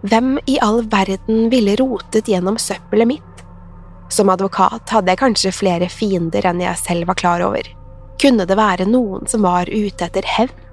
Hvem 0.00 0.38
i 0.48 0.56
all 0.64 0.80
verden 0.88 1.50
ville 1.52 1.74
rotet 1.76 2.28
gjennom 2.28 2.56
søppelet 2.60 3.08
mitt? 3.10 3.42
Som 4.10 4.32
advokat 4.32 4.88
hadde 4.94 5.12
jeg 5.12 5.20
kanskje 5.20 5.52
flere 5.54 5.90
fiender 5.92 6.48
enn 6.48 6.62
jeg 6.64 6.80
selv 6.80 7.10
var 7.10 7.20
klar 7.20 7.44
over. 7.44 7.68
Kunne 8.20 8.44
det 8.44 8.58
være 8.58 8.88
noen 8.88 9.26
som 9.30 9.46
var 9.46 9.70
ute 9.70 10.06
etter 10.06 10.26
hevn? 10.36 10.66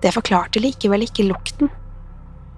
Det 0.00 0.14
forklarte 0.16 0.62
likevel 0.62 1.04
ikke 1.04 1.28
lukten. 1.28 1.68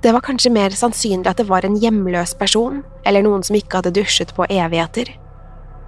Det 0.02 0.12
var 0.14 0.22
kanskje 0.22 0.52
mer 0.54 0.74
sannsynlig 0.74 1.30
at 1.30 1.42
det 1.42 1.48
var 1.50 1.66
en 1.66 1.78
hjemløs 1.78 2.36
person, 2.38 2.84
eller 3.06 3.22
noen 3.26 3.42
som 3.46 3.58
ikke 3.58 3.80
hadde 3.80 3.94
dusjet 3.98 4.34
på 4.34 4.46
evigheter 4.50 5.10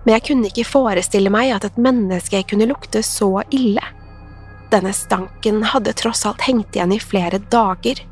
men 0.04 0.18
jeg 0.18 0.24
kunne 0.28 0.48
ikke 0.50 0.68
forestille 0.68 1.32
meg 1.32 1.52
at 1.56 1.64
et 1.64 1.78
menneske 1.80 2.42
kunne 2.50 2.68
lukte 2.68 3.00
så 3.04 3.38
ille. 3.54 3.82
Denne 4.72 4.92
stanken 4.96 5.62
hadde 5.72 5.94
tross 5.96 6.24
alt 6.28 6.44
hengt 6.44 6.76
igjen 6.76 6.92
i 6.92 7.00
flere 7.00 7.40
dager. 7.52 8.02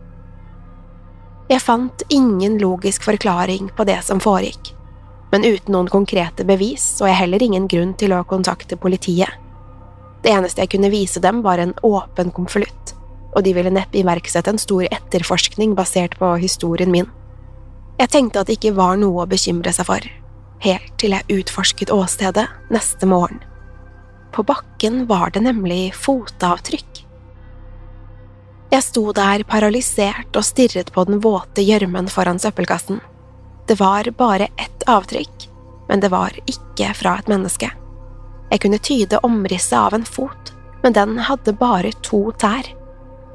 Jeg 1.51 1.61
fant 1.61 2.05
ingen 2.09 2.57
logisk 2.63 3.05
forklaring 3.05 3.69
på 3.77 3.85
det 3.85 3.99
som 4.07 4.23
foregikk, 4.25 4.73
men 5.33 5.45
uten 5.45 5.75
noen 5.75 5.91
konkrete 5.93 6.47
bevis 6.49 6.85
så 6.97 7.11
jeg 7.11 7.21
heller 7.25 7.45
ingen 7.45 7.69
grunn 7.69 7.93
til 7.99 8.15
å 8.17 8.25
kontakte 8.29 8.79
politiet. 8.81 9.29
Det 10.23 10.31
eneste 10.31 10.63
jeg 10.63 10.71
kunne 10.77 10.93
vise 10.93 11.21
dem, 11.23 11.43
var 11.43 11.59
en 11.59 11.75
åpen 11.83 12.31
konvolutt, 12.35 12.95
og 13.35 13.43
de 13.47 13.55
ville 13.57 13.73
neppe 13.75 13.99
iverksette 13.99 14.53
en 14.53 14.61
stor 14.61 14.87
etterforskning 14.87 15.75
basert 15.79 16.15
på 16.21 16.35
historien 16.43 16.93
min. 16.95 17.09
Jeg 17.99 18.13
tenkte 18.15 18.43
at 18.43 18.51
det 18.51 18.59
ikke 18.59 18.77
var 18.79 18.99
noe 19.01 19.25
å 19.25 19.31
bekymre 19.31 19.73
seg 19.75 19.89
for, 19.89 20.07
helt 20.63 20.93
til 21.03 21.17
jeg 21.17 21.41
utforsket 21.43 21.93
åstedet 21.95 22.47
neste 22.73 23.09
morgen. 23.11 23.43
På 24.33 24.45
bakken 24.47 25.05
var 25.11 25.35
det 25.35 25.43
nemlig 25.45 25.91
fotavtrykk. 25.99 27.03
Jeg 28.73 28.87
sto 28.87 29.11
der 29.13 29.43
paralysert 29.45 30.33
og 30.39 30.47
stirret 30.49 30.95
på 30.95 31.05
den 31.05 31.21
våte 31.21 31.61
gjørmen 31.67 32.09
foran 32.09 32.41
søppelkassen. 32.41 33.03
Det 33.69 33.77
var 33.83 34.09
bare 34.17 34.49
ett 34.57 34.87
avtrykk, 34.89 35.49
men 35.91 36.01
det 36.01 36.09
var 36.15 36.33
ikke 36.49 36.95
fra 36.97 37.19
et 37.21 37.29
menneske. 37.29 37.69
Jeg 38.53 38.61
kunne 38.61 38.81
tyde 38.85 39.21
omrisset 39.25 39.79
av 39.79 39.95
en 39.97 40.05
fot, 40.05 40.53
men 40.83 40.93
den 40.93 41.17
hadde 41.25 41.55
bare 41.57 41.93
to 42.05 42.27
tær, 42.37 42.67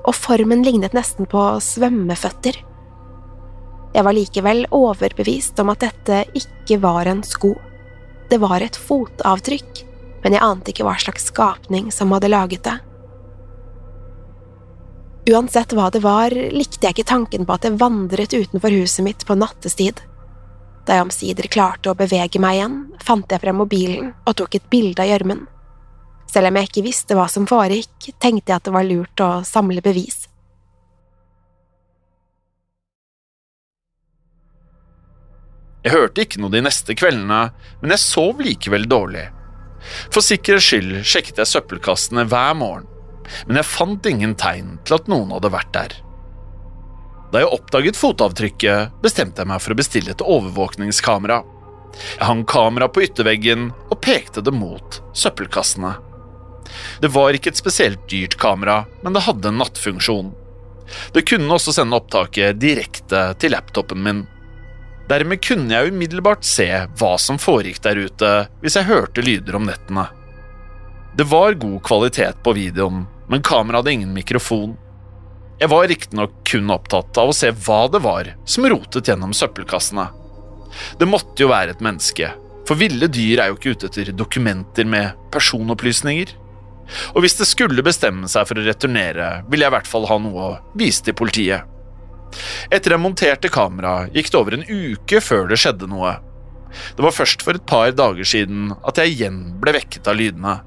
og 0.05 0.13
formen 0.13 0.61
lignet 0.65 0.93
nesten 0.93 1.25
på 1.29 1.43
svømmeføtter. 1.63 2.59
Jeg 3.95 4.05
var 4.05 4.13
likevel 4.13 4.67
overbevist 4.77 5.57
om 5.63 5.71
at 5.73 5.81
dette 5.81 6.21
ikke 6.37 6.77
var 6.83 7.09
en 7.09 7.23
sko. 7.25 7.55
Det 8.29 8.37
var 8.43 8.61
et 8.61 8.77
fotavtrykk, 8.77 9.81
men 10.21 10.35
jeg 10.35 10.43
ante 10.45 10.73
ikke 10.73 10.85
hva 10.85 10.93
slags 11.01 11.31
skapning 11.31 11.89
som 11.95 12.13
hadde 12.13 12.29
laget 12.29 12.67
det. 12.67 12.75
Uansett 15.33 15.73
hva 15.75 15.89
det 15.91 16.03
var, 16.05 16.31
likte 16.31 16.85
jeg 16.85 16.93
ikke 16.93 17.09
tanken 17.09 17.47
på 17.47 17.57
at 17.57 17.65
det 17.65 17.79
vandret 17.81 18.35
utenfor 18.37 18.75
huset 18.77 19.03
mitt 19.07 19.25
på 19.27 19.35
nattestid. 19.35 19.99
Da 20.87 20.95
jeg 20.95 21.03
omsider 21.03 21.49
klarte 21.51 21.91
å 21.91 21.97
bevege 21.99 22.39
meg 22.39 22.61
igjen, 22.61 22.79
fant 23.03 23.27
jeg 23.31 23.43
frem 23.43 23.59
mobilen 23.59 24.13
og 24.23 24.37
tok 24.39 24.55
et 24.55 24.69
bilde 24.71 25.03
av 25.03 25.09
gjørmen. 25.11 25.43
Selv 26.31 26.47
om 26.47 26.59
jeg 26.59 26.69
ikke 26.69 26.85
visste 26.85 27.15
hva 27.17 27.27
som 27.31 27.47
foregikk, 27.47 28.13
tenkte 28.23 28.53
jeg 28.53 28.55
at 28.55 28.67
det 28.67 28.75
var 28.75 28.87
lurt 28.87 29.23
å 29.23 29.29
samle 29.47 29.83
bevis. 29.83 30.25
Jeg 35.83 35.93
hørte 35.93 36.23
ikke 36.23 36.41
noe 36.43 36.51
de 36.51 36.63
neste 36.63 36.95
kveldene, 36.99 37.41
men 37.81 37.93
jeg 37.95 38.03
sov 38.03 38.41
likevel 38.43 38.87
dårlig. 38.91 39.27
For 40.11 40.23
sikkerhets 40.23 40.67
skyld 40.67 40.97
sjekket 41.07 41.39
jeg 41.43 41.51
søppelkassene 41.51 42.25
hver 42.27 42.55
morgen, 42.59 42.87
men 43.47 43.59
jeg 43.59 43.71
fant 43.71 44.07
ingen 44.07 44.35
tegn 44.39 44.75
til 44.87 44.97
at 44.97 45.07
noen 45.11 45.31
hadde 45.35 45.51
vært 45.53 45.71
der. 45.75 45.95
Da 47.31 47.41
jeg 47.43 47.51
oppdaget 47.51 47.99
fotavtrykket, 47.99 48.97
bestemte 49.03 49.43
jeg 49.43 49.49
meg 49.49 49.61
for 49.63 49.73
å 49.73 49.79
bestille 49.79 50.13
et 50.13 50.23
overvåkningskamera. 50.23 51.41
Jeg 51.97 52.27
hang 52.27 52.43
kamera 52.47 52.87
på 52.91 53.03
ytterveggen 53.03 53.71
og 53.89 53.99
pekte 54.03 54.43
det 54.45 54.53
mot 54.55 55.01
søppelkassene. 55.17 55.95
Det 57.01 57.11
var 57.11 57.35
ikke 57.35 57.51
et 57.53 57.59
spesielt 57.59 58.07
dyrt 58.11 58.37
kamera, 58.39 58.85
men 59.03 59.15
det 59.15 59.25
hadde 59.27 59.51
en 59.51 59.59
nattfunksjon. 59.61 60.33
Det 61.13 61.25
kunne 61.27 61.51
også 61.51 61.73
sende 61.75 61.97
opptaket 61.99 62.59
direkte 62.61 63.31
til 63.41 63.55
laptopen 63.55 64.03
min. 64.03 64.23
Dermed 65.07 65.39
kunne 65.43 65.71
jeg 65.71 65.91
umiddelbart 65.91 66.47
se 66.47 66.67
hva 66.99 67.13
som 67.19 67.39
foregikk 67.39 67.79
der 67.83 67.99
ute 68.07 68.31
hvis 68.63 68.75
jeg 68.79 68.89
hørte 68.89 69.23
lyder 69.23 69.55
om 69.59 69.67
nettene. 69.67 70.07
Det 71.17 71.27
var 71.27 71.59
god 71.59 71.79
kvalitet 71.83 72.43
på 72.43 72.53
videoen, 72.55 73.05
men 73.27 73.43
kameraet 73.43 73.81
hadde 73.83 73.95
ingen 73.95 74.13
mikrofon. 74.15 74.75
Jeg 75.57 75.71
var 75.71 75.87
riktignok 75.89 76.33
kun 76.45 76.69
opptatt 76.69 77.17
av 77.17 77.31
å 77.31 77.33
se 77.33 77.49
hva 77.65 77.87
det 77.89 78.03
var 78.03 78.27
som 78.45 78.67
rotet 78.69 79.09
gjennom 79.09 79.31
søppelkassene. 79.33 80.05
Det 81.01 81.07
måtte 81.09 81.41
jo 81.41 81.49
være 81.49 81.73
et 81.73 81.81
menneske, 81.81 82.29
for 82.69 82.77
ville 82.77 83.09
dyr 83.09 83.41
er 83.41 83.49
jo 83.49 83.57
ikke 83.57 83.73
ute 83.73 83.89
etter 83.89 84.11
dokumenter 84.13 84.85
med 84.85 85.17
personopplysninger. 85.33 86.35
Og 87.15 87.23
hvis 87.25 87.39
det 87.39 87.49
skulle 87.49 87.85
bestemme 87.85 88.29
seg 88.29 88.45
for 88.45 88.61
å 88.61 88.67
returnere, 88.67 89.31
ville 89.49 89.65
jeg 89.65 89.73
i 89.73 89.77
hvert 89.79 89.89
fall 89.89 90.05
ha 90.11 90.19
noe 90.21 90.45
å 90.45 90.77
vise 90.77 91.01
til 91.07 91.17
politiet. 91.17 91.65
Etter 92.69 92.93
jeg 92.93 93.01
monterte 93.01 93.49
kameraet, 93.49 94.13
gikk 94.13 94.29
det 94.29 94.39
over 94.39 94.59
en 94.59 94.69
uke 94.69 95.23
før 95.25 95.49
det 95.49 95.57
skjedde 95.63 95.89
noe. 95.89 96.19
Det 96.93 97.01
var 97.01 97.17
først 97.17 97.41
for 97.41 97.57
et 97.57 97.65
par 97.65 97.89
dager 97.97 98.27
siden 98.27 98.75
at 98.85 99.01
jeg 99.01 99.15
igjen 99.15 99.43
ble 99.57 99.73
vekket 99.79 100.05
av 100.05 100.21
lydene. 100.21 100.59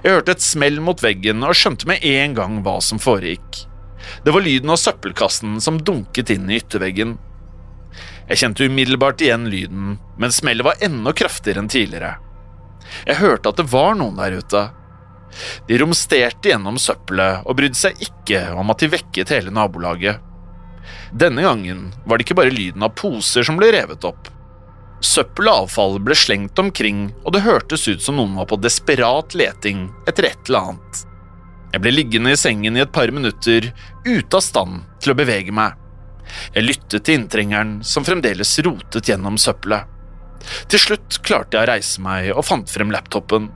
Jeg 0.00 0.16
hørte 0.16 0.38
et 0.38 0.44
smell 0.44 0.80
mot 0.80 1.02
veggen 1.04 1.44
og 1.44 1.58
skjønte 1.58 1.90
med 1.90 2.04
en 2.16 2.36
gang 2.38 2.62
hva 2.64 2.78
som 2.80 3.02
foregikk. 3.02 3.66
Det 4.24 4.34
var 4.34 4.44
lyden 4.44 4.70
av 4.72 4.80
søppelkassen 4.80 5.60
som 5.60 5.80
dunket 5.82 6.30
inn 6.34 6.50
i 6.50 6.60
ytterveggen. 6.60 7.16
Jeg 8.28 8.40
kjente 8.42 8.66
umiddelbart 8.66 9.22
igjen 9.22 9.46
lyden, 9.50 9.96
men 10.18 10.34
smellet 10.34 10.66
var 10.66 10.82
enda 10.82 11.12
kraftigere 11.16 11.62
enn 11.62 11.70
tidligere. 11.70 12.16
Jeg 13.06 13.20
hørte 13.20 13.50
at 13.50 13.60
det 13.60 13.68
var 13.70 13.94
noen 13.98 14.18
der 14.18 14.38
ute. 14.40 14.62
De 15.68 15.78
romsterte 15.78 16.50
gjennom 16.50 16.78
søppelet 16.80 17.46
og 17.46 17.58
brydde 17.58 17.78
seg 17.78 18.02
ikke 18.02 18.46
om 18.56 18.72
at 18.72 18.82
de 18.82 18.92
vekket 18.94 19.34
hele 19.34 19.52
nabolaget. 19.54 20.22
Denne 21.12 21.42
gangen 21.42 21.90
var 22.04 22.18
det 22.18 22.26
ikke 22.26 22.38
bare 22.40 22.54
lyden 22.54 22.84
av 22.86 22.94
poser 22.98 23.46
som 23.46 23.58
ble 23.58 23.72
revet 23.74 24.06
opp. 24.06 24.30
Søppel 25.04 25.50
og 25.50 25.66
avfall 25.66 25.98
ble 26.02 26.16
slengt 26.16 26.58
omkring, 26.58 27.10
og 27.24 27.34
det 27.36 27.44
hørtes 27.44 27.84
ut 27.88 28.02
som 28.02 28.16
noen 28.18 28.38
var 28.38 28.48
på 28.50 28.58
desperat 28.62 29.36
leting 29.36 29.90
etter 30.08 30.30
et 30.30 30.48
eller 30.48 30.72
annet. 30.72 31.02
Jeg 31.72 31.82
ble 31.82 31.92
liggende 31.92 32.32
i 32.32 32.38
sengen 32.38 32.78
i 32.78 32.82
et 32.84 32.92
par 32.94 33.10
minutter, 33.12 33.72
ute 34.06 34.38
av 34.38 34.44
stand 34.44 34.86
til 35.02 35.12
å 35.12 35.18
bevege 35.18 35.54
meg. 35.54 35.74
Jeg 36.54 36.66
lyttet 36.66 37.04
til 37.06 37.20
inntrengeren 37.20 37.78
som 37.86 38.06
fremdeles 38.06 38.56
rotet 38.66 39.10
gjennom 39.10 39.38
søppelet. 39.40 39.86
Til 40.70 40.82
slutt 40.82 41.20
klarte 41.26 41.56
jeg 41.56 41.66
å 41.66 41.70
reise 41.72 42.02
meg 42.02 42.30
og 42.34 42.44
fant 42.46 42.70
frem 42.70 42.92
laptopen. 42.94 43.48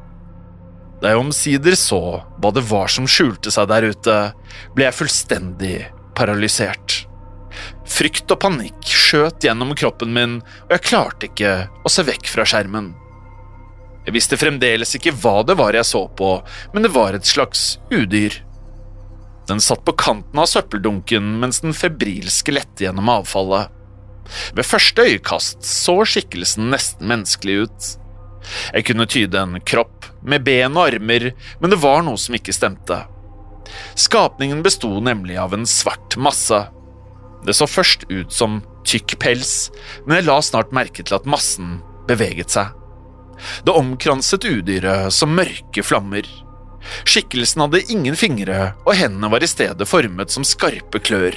Da 1.01 1.13
jeg 1.13 1.21
omsider 1.23 1.77
så 1.79 2.01
hva 2.41 2.53
det 2.53 2.67
var 2.69 2.91
som 2.93 3.09
skjulte 3.09 3.53
seg 3.55 3.71
der 3.71 3.89
ute, 3.93 4.17
ble 4.77 4.89
jeg 4.89 4.99
fullstendig 4.99 5.77
paralysert. 6.19 7.05
Frykt 7.91 8.31
og 8.31 8.43
panikk 8.45 8.87
skjøt 8.87 9.47
gjennom 9.47 9.73
kroppen 9.79 10.13
min, 10.15 10.39
og 10.69 10.75
jeg 10.77 10.87
klarte 10.91 11.31
ikke 11.31 11.55
å 11.85 11.93
se 11.93 12.05
vekk 12.07 12.29
fra 12.31 12.47
skjermen. 12.47 12.93
Jeg 14.11 14.17
visste 14.17 14.37
fremdeles 14.41 14.91
ikke 14.99 15.13
hva 15.23 15.45
det 15.47 15.55
var 15.55 15.77
jeg 15.77 15.87
så 15.87 16.01
på, 16.19 16.33
men 16.75 16.83
det 16.83 16.89
var 16.91 17.15
et 17.15 17.29
slags 17.31 17.77
udyr. 17.95 18.41
Den 19.47 19.63
satt 19.63 19.85
på 19.87 19.95
kanten 20.03 20.41
av 20.43 20.49
søppeldunken 20.51 21.29
mens 21.39 21.63
den 21.63 21.77
febrilske 21.79 22.57
lette 22.57 22.83
gjennom 22.83 23.07
avfallet. 23.13 23.71
Ved 24.59 24.67
første 24.67 25.05
øyekast 25.07 25.63
så 25.63 25.95
skikkelsen 26.03 26.73
nesten 26.75 27.07
menneskelig 27.07 27.69
ut. 27.69 27.93
Jeg 28.75 28.89
kunne 28.91 29.07
tyde 29.15 29.39
en 29.39 29.55
kropp 29.63 30.11
med 30.27 30.43
ben 30.43 30.75
og 30.75 30.89
armer, 30.89 31.29
men 31.63 31.71
det 31.71 31.79
var 31.79 32.03
noe 32.03 32.19
som 32.19 32.35
ikke 32.35 32.57
stemte. 32.57 32.99
Skapningen 33.95 34.67
besto 34.67 34.91
nemlig 35.07 35.39
av 35.39 35.55
en 35.55 35.71
svart 35.71 36.19
masse. 36.19 36.65
Det 37.47 37.55
så 37.55 37.71
først 37.71 38.09
ut 38.11 38.35
som 38.35 38.59
tykk 38.83 39.21
pels, 39.23 39.55
men 40.03 40.19
jeg 40.19 40.31
la 40.33 40.41
snart 40.43 40.75
merke 40.75 41.07
til 41.07 41.21
at 41.21 41.31
massen 41.31 41.79
beveget 42.11 42.59
seg. 42.59 42.75
Det 43.65 43.75
omkranset 43.77 44.45
udyret 44.45 45.15
som 45.15 45.35
mørke 45.37 45.85
flammer. 45.87 46.27
Skikkelsen 47.05 47.65
hadde 47.65 47.85
ingen 47.93 48.17
fingre, 48.17 48.73
og 48.87 48.97
hendene 48.97 49.31
var 49.33 49.45
i 49.45 49.51
stedet 49.51 49.89
formet 49.89 50.33
som 50.33 50.47
skarpe 50.47 51.03
klør. 51.05 51.37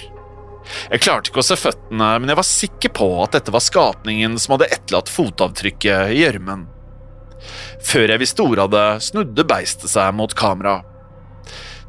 Jeg 0.63 1.03
klarte 1.03 1.29
ikke 1.29 1.41
å 1.41 1.45
se 1.45 1.57
føttene, 1.59 2.13
men 2.21 2.31
jeg 2.31 2.39
var 2.39 2.47
sikker 2.47 2.93
på 2.95 3.09
at 3.23 3.35
dette 3.35 3.51
var 3.53 3.63
skapningen 3.63 4.37
som 4.39 4.55
hadde 4.55 4.71
etterlatt 4.71 5.11
fotavtrykket 5.11 6.13
i 6.15 6.21
gjørmen. 6.21 6.65
Før 7.83 8.13
jeg 8.13 8.21
visste 8.21 8.45
ordet 8.45 8.63
av 8.63 8.71
det, 8.71 8.87
snudde 9.03 9.47
beistet 9.47 9.91
seg 9.91 10.15
mot 10.15 10.31
kamera. 10.37 10.79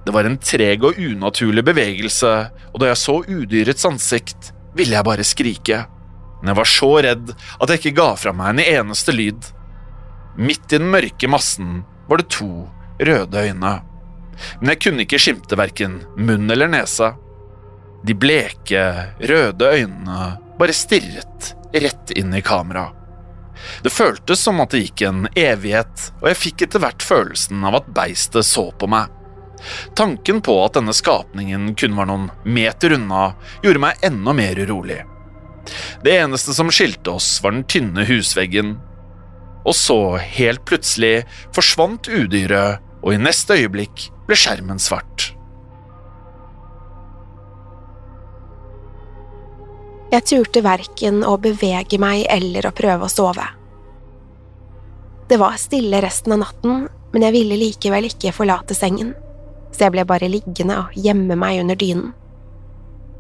Det 0.04 0.12
var 0.12 0.26
en 0.28 0.40
treg 0.42 0.82
og 0.84 0.98
unaturlig 1.00 1.64
bevegelse, 1.64 2.32
og 2.72 2.80
da 2.82 2.90
jeg 2.90 3.00
så 3.00 3.20
udyrets 3.22 3.86
ansikt, 3.88 4.50
ville 4.76 4.96
jeg 4.96 5.06
bare 5.06 5.24
skrike. 5.24 5.84
Men 6.40 6.52
jeg 6.52 6.58
var 6.58 6.68
så 6.68 6.90
redd 7.06 7.30
at 7.32 7.70
jeg 7.70 7.80
ikke 7.80 7.98
ga 8.02 8.10
fra 8.20 8.34
meg 8.36 8.52
en 8.52 8.64
eneste 8.64 9.14
lyd. 9.14 9.46
Midt 10.36 10.72
i 10.72 10.78
den 10.78 10.90
mørke 10.90 11.28
massen 11.30 11.82
var 12.08 12.20
det 12.20 12.30
to 12.34 12.68
røde 12.98 13.42
øyne, 13.46 13.74
men 14.60 14.72
jeg 14.72 14.80
kunne 14.82 15.04
ikke 15.04 15.20
skimte 15.22 15.58
verken 15.58 16.00
munn 16.18 16.50
eller 16.50 16.70
nese. 16.70 17.12
De 18.04 18.16
bleke, 18.18 18.82
røde 19.18 19.70
øynene 19.78 20.34
bare 20.58 20.76
stirret 20.76 21.54
rett 21.74 22.12
inn 22.18 22.34
i 22.34 22.42
kamera. 22.44 22.90
Det 23.82 23.92
føltes 23.92 24.42
som 24.42 24.60
at 24.60 24.74
det 24.74 24.82
gikk 24.84 25.04
en 25.08 25.26
evighet, 25.38 26.10
og 26.20 26.28
jeg 26.30 26.40
fikk 26.40 26.66
etter 26.66 26.82
hvert 26.82 27.04
følelsen 27.04 27.64
av 27.64 27.78
at 27.80 27.90
beistet 27.96 28.46
så 28.46 28.68
på 28.78 28.90
meg. 28.90 29.10
Tanken 29.96 30.42
på 30.44 30.58
at 30.64 30.76
denne 30.76 30.92
skapningen 30.92 31.72
kun 31.78 31.96
var 31.96 32.10
noen 32.10 32.28
meter 32.44 32.96
unna, 32.98 33.30
gjorde 33.64 33.82
meg 33.86 34.04
enda 34.04 34.34
mer 34.36 34.58
urolig. 34.60 35.00
Det 36.04 36.18
eneste 36.18 36.52
som 36.52 36.68
skilte 36.74 37.14
oss, 37.14 37.38
var 37.42 37.54
den 37.54 37.64
tynne 37.64 38.04
husveggen. 38.04 38.76
Og 39.64 39.76
så, 39.76 40.16
helt 40.20 40.64
plutselig, 40.68 41.24
forsvant 41.56 42.08
udyret, 42.08 42.82
og 43.04 43.14
i 43.14 43.20
neste 43.20 43.56
øyeblikk 43.56 44.08
ble 44.28 44.36
skjermen 44.38 44.80
svart. 44.80 45.30
Jeg 50.14 50.26
turte 50.30 50.60
verken 50.62 51.24
å 51.26 51.34
bevege 51.42 51.98
meg 51.98 52.26
eller 52.30 52.68
å 52.68 52.74
prøve 52.76 53.08
å 53.08 53.12
sove. 53.12 53.46
Det 55.28 55.38
var 55.40 55.56
stille 55.58 55.98
resten 56.04 56.36
av 56.36 56.42
natten, 56.44 56.84
men 57.12 57.24
jeg 57.24 57.34
ville 57.34 57.58
likevel 57.58 58.06
ikke 58.10 58.34
forlate 58.36 58.76
sengen, 58.76 59.14
så 59.72 59.86
jeg 59.86 59.94
ble 59.96 60.04
bare 60.06 60.30
liggende 60.30 60.76
og 60.84 60.94
gjemme 60.94 61.38
meg 61.40 61.62
under 61.64 61.78
dynen. 61.80 62.12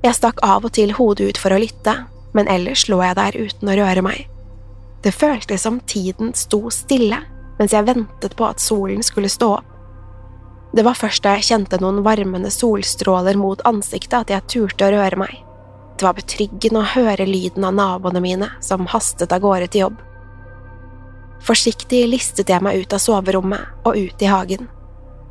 Jeg 0.04 0.18
stakk 0.18 0.42
av 0.44 0.66
og 0.68 0.74
til 0.76 0.92
hodet 0.94 1.32
ut 1.32 1.40
for 1.40 1.56
å 1.56 1.58
lytte, 1.58 1.96
men 2.36 2.50
ellers 2.52 2.84
lå 2.92 3.00
jeg 3.00 3.16
der 3.16 3.38
uten 3.40 3.72
å 3.72 3.76
røre 3.80 4.04
meg. 4.04 4.33
Det 5.04 5.12
føltes 5.12 5.62
som 5.62 5.80
tiden 5.84 6.32
sto 6.36 6.70
stille 6.72 7.20
mens 7.58 7.74
jeg 7.76 7.86
ventet 7.86 8.34
på 8.38 8.46
at 8.48 8.62
solen 8.62 9.04
skulle 9.04 9.30
stå 9.30 9.50
opp. 9.58 9.70
Det 10.74 10.82
var 10.82 10.96
først 10.98 11.22
da 11.22 11.36
jeg 11.36 11.46
kjente 11.52 11.78
noen 11.78 12.00
varmende 12.02 12.50
solstråler 12.50 13.36
mot 13.38 13.60
ansiktet 13.68 14.16
at 14.24 14.32
jeg 14.32 14.48
turte 14.50 14.88
å 14.88 14.94
røre 14.96 15.20
meg. 15.20 15.36
Det 15.94 16.02
var 16.02 16.16
betryggende 16.18 16.80
å 16.80 16.88
høre 16.96 17.28
lyden 17.28 17.66
av 17.68 17.76
naboene 17.76 18.22
mine 18.24 18.48
som 18.64 18.88
hastet 18.90 19.30
av 19.30 19.44
gårde 19.44 19.68
til 19.70 19.84
jobb. 19.84 20.00
Forsiktig 21.44 22.00
listet 22.08 22.50
jeg 22.50 22.64
meg 22.64 22.80
ut 22.80 22.96
av 22.96 23.02
soverommet 23.04 23.86
og 23.86 24.00
ut 24.00 24.24
i 24.24 24.30
hagen. 24.32 24.66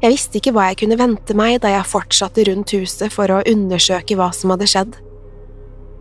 Jeg 0.04 0.14
visste 0.14 0.40
ikke 0.40 0.54
hva 0.56 0.70
jeg 0.70 0.84
kunne 0.84 1.00
vente 1.00 1.36
meg 1.36 1.58
da 1.64 1.74
jeg 1.74 1.90
fortsatte 1.90 2.46
rundt 2.48 2.72
huset 2.78 3.12
for 3.12 3.32
å 3.32 3.44
undersøke 3.50 4.16
hva 4.20 4.30
som 4.36 4.54
hadde 4.54 4.70
skjedd. 4.70 4.96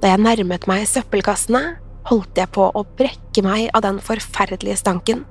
Da 0.02 0.12
jeg 0.12 0.22
nærmet 0.22 0.68
meg 0.70 0.86
søppelkassene, 0.90 1.62
holdt 2.08 2.38
jeg 2.38 2.50
på 2.54 2.68
å 2.72 2.84
brekke 2.98 3.44
meg 3.44 3.70
av 3.76 3.84
den 3.84 4.00
forferdelige 4.02 4.80
stanken. 4.80 5.24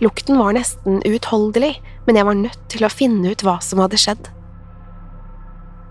Lukten 0.00 0.38
var 0.38 0.54
nesten 0.54 1.00
uutholdelig, 1.02 1.74
men 2.06 2.18
jeg 2.18 2.28
var 2.28 2.38
nødt 2.38 2.66
til 2.70 2.86
å 2.86 2.92
finne 2.92 3.32
ut 3.32 3.42
hva 3.44 3.58
som 3.64 3.82
hadde 3.82 3.98
skjedd. 4.00 4.30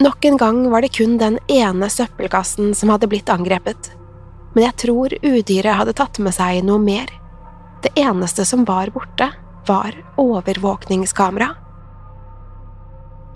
Nok 0.03 0.25
en 0.29 0.37
gang 0.37 0.59
var 0.71 0.85
det 0.85 0.93
kun 0.95 1.17
den 1.17 1.39
ene 1.51 1.89
søppelkassen 1.89 2.75
som 2.77 2.91
hadde 2.93 3.09
blitt 3.09 3.31
angrepet, 3.33 3.91
men 4.53 4.67
jeg 4.67 4.77
tror 4.85 5.13
udyret 5.21 5.79
hadde 5.79 5.95
tatt 5.97 6.19
med 6.23 6.35
seg 6.37 6.63
noe 6.65 6.81
mer. 6.81 7.09
Det 7.83 7.91
eneste 7.99 8.45
som 8.45 8.65
var 8.65 8.91
borte, 8.93 9.31
var 9.67 9.97
overvåkningskamera. 10.21 11.49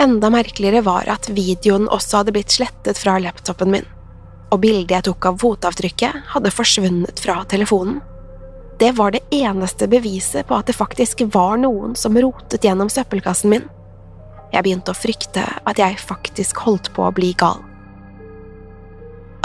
Enda 0.01 0.29
merkeligere 0.33 0.81
var 0.85 1.09
at 1.11 1.27
videoen 1.29 1.89
også 1.91 2.21
hadde 2.21 2.33
blitt 2.33 2.53
slettet 2.55 2.97
fra 2.97 3.19
laptopen 3.21 3.73
min, 3.73 3.89
og 4.51 4.59
bildet 4.59 4.97
jeg 4.97 5.07
tok 5.07 5.27
av 5.29 5.37
fotavtrykket, 5.41 6.23
hadde 6.33 6.53
forsvunnet 6.53 7.21
fra 7.23 7.41
telefonen. 7.49 8.01
Det 8.81 8.91
var 8.97 9.13
det 9.13 9.21
eneste 9.31 9.87
beviset 9.87 10.47
på 10.49 10.57
at 10.57 10.67
det 10.67 10.75
faktisk 10.75 11.21
var 11.33 11.59
noen 11.61 11.93
som 11.95 12.17
rotet 12.17 12.65
gjennom 12.65 12.89
søppelkassen 12.89 13.51
min. 13.53 13.67
Jeg 14.51 14.65
begynte 14.65 14.91
å 14.91 14.97
frykte 14.97 15.43
at 15.69 15.79
jeg 15.79 15.99
faktisk 16.01 16.63
holdt 16.65 16.89
på 16.95 17.05
å 17.05 17.13
bli 17.15 17.31
gal. 17.37 17.61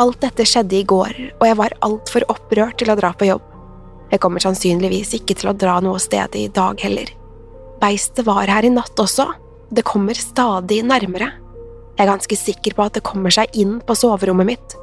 Alt 0.00 0.20
dette 0.24 0.44
skjedde 0.48 0.76
i 0.80 0.86
går, 0.88 1.12
og 1.38 1.44
jeg 1.46 1.58
var 1.60 1.76
altfor 1.86 2.26
opprørt 2.32 2.80
til 2.80 2.90
å 2.92 2.96
dra 2.98 3.12
på 3.16 3.28
jobb. 3.28 3.44
Jeg 4.10 4.22
kommer 4.22 4.42
sannsynligvis 4.42 5.14
ikke 5.20 5.36
til 5.38 5.50
å 5.52 5.56
dra 5.56 5.78
noe 5.84 6.00
sted 6.02 6.34
i 6.36 6.48
dag 6.52 6.80
heller. 6.82 7.12
Beistet 7.80 8.26
var 8.26 8.48
her 8.50 8.66
i 8.66 8.72
natt 8.72 8.98
også, 8.98 9.28
det 9.70 9.86
kommer 9.86 10.16
stadig 10.16 10.82
nærmere. 10.86 11.30
Jeg 11.96 12.04
er 12.04 12.12
ganske 12.12 12.36
sikker 12.38 12.76
på 12.76 12.84
at 12.88 12.98
det 12.98 13.06
kommer 13.06 13.32
seg 13.32 13.52
inn 13.56 13.78
på 13.84 13.96
soverommet 13.96 14.52
mitt. 14.52 14.76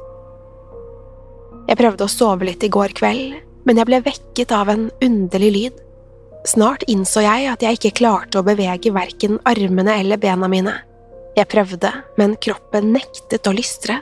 Jeg 1.74 1.80
prøvde 1.80 2.06
å 2.06 2.12
sove 2.12 2.46
litt 2.46 2.62
i 2.62 2.68
går 2.70 2.92
kveld, 2.94 3.32
men 3.66 3.78
jeg 3.80 3.88
ble 3.88 3.98
vekket 4.06 4.52
av 4.54 4.68
en 4.70 4.84
underlig 5.02 5.48
lyd. 5.50 5.78
Snart 6.46 6.84
innså 6.86 7.24
jeg 7.24 7.48
at 7.50 7.64
jeg 7.66 7.80
ikke 7.80 7.96
klarte 7.98 8.38
å 8.38 8.44
bevege 8.46 8.92
verken 8.94 9.40
armene 9.42 9.96
eller 9.98 10.20
bena 10.22 10.46
mine. 10.46 10.70
Jeg 11.34 11.48
prøvde, 11.50 11.88
men 12.14 12.36
kroppen 12.38 12.92
nektet 12.94 13.50
å 13.50 13.54
lystre. 13.56 13.96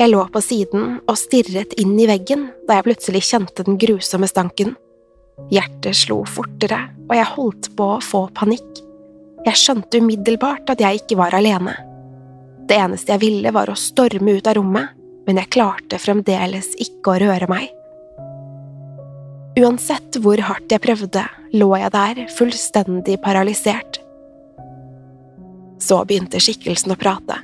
Jeg 0.00 0.08
lå 0.14 0.22
på 0.32 0.40
siden 0.40 0.94
og 1.02 1.18
stirret 1.20 1.74
inn 1.82 1.92
i 2.00 2.06
veggen 2.08 2.46
da 2.64 2.78
jeg 2.78 2.86
plutselig 2.86 3.20
kjente 3.28 3.66
den 3.66 3.76
grusomme 3.82 4.30
stanken. 4.30 4.72
Hjertet 5.52 5.98
slo 5.98 6.22
fortere, 6.24 6.86
og 7.04 7.12
jeg 7.18 7.32
holdt 7.34 7.68
på 7.76 7.90
å 7.98 7.98
få 8.00 8.22
panikk. 8.32 8.80
Jeg 9.44 9.60
skjønte 9.60 10.00
umiddelbart 10.00 10.72
at 10.72 10.80
jeg 10.80 11.02
ikke 11.02 11.20
var 11.20 11.36
alene. 11.36 11.76
Det 12.64 12.80
eneste 12.80 13.12
jeg 13.12 13.24
ville, 13.26 13.52
var 13.52 13.68
å 13.68 13.76
storme 13.76 14.38
ut 14.40 14.48
av 14.48 14.56
rommet, 14.56 14.96
men 15.30 15.38
jeg 15.38 15.52
klarte 15.54 16.00
fremdeles 16.02 16.72
ikke 16.82 17.12
å 17.12 17.18
røre 17.22 17.46
meg. 17.46 17.68
Uansett 19.60 20.16
hvor 20.18 20.40
hardt 20.42 20.72
jeg 20.74 20.82
prøvde, 20.82 21.22
lå 21.54 21.68
jeg 21.78 21.92
der 21.94 22.20
fullstendig 22.34 23.14
paralysert. 23.22 24.00
Så 25.78 26.00
begynte 26.02 26.40
skikkelsen 26.42 26.90
å 26.90 26.98
prate. 26.98 27.36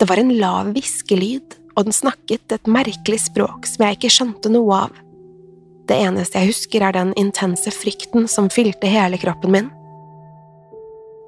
Det 0.00 0.08
var 0.08 0.22
en 0.22 0.32
lav 0.40 0.70
hviskelyd, 0.72 1.58
og 1.76 1.90
den 1.90 1.96
snakket 1.96 2.54
et 2.56 2.70
merkelig 2.72 3.26
språk 3.26 3.68
som 3.68 3.84
jeg 3.84 3.98
ikke 3.98 4.12
skjønte 4.16 4.52
noe 4.54 4.78
av. 4.86 4.96
Det 5.84 5.98
eneste 6.06 6.40
jeg 6.40 6.54
husker, 6.54 6.86
er 6.88 6.96
den 6.96 7.12
intense 7.20 7.68
frykten 7.74 8.30
som 8.32 8.48
fylte 8.48 8.88
hele 8.88 9.20
kroppen 9.20 9.52
min. 9.52 9.68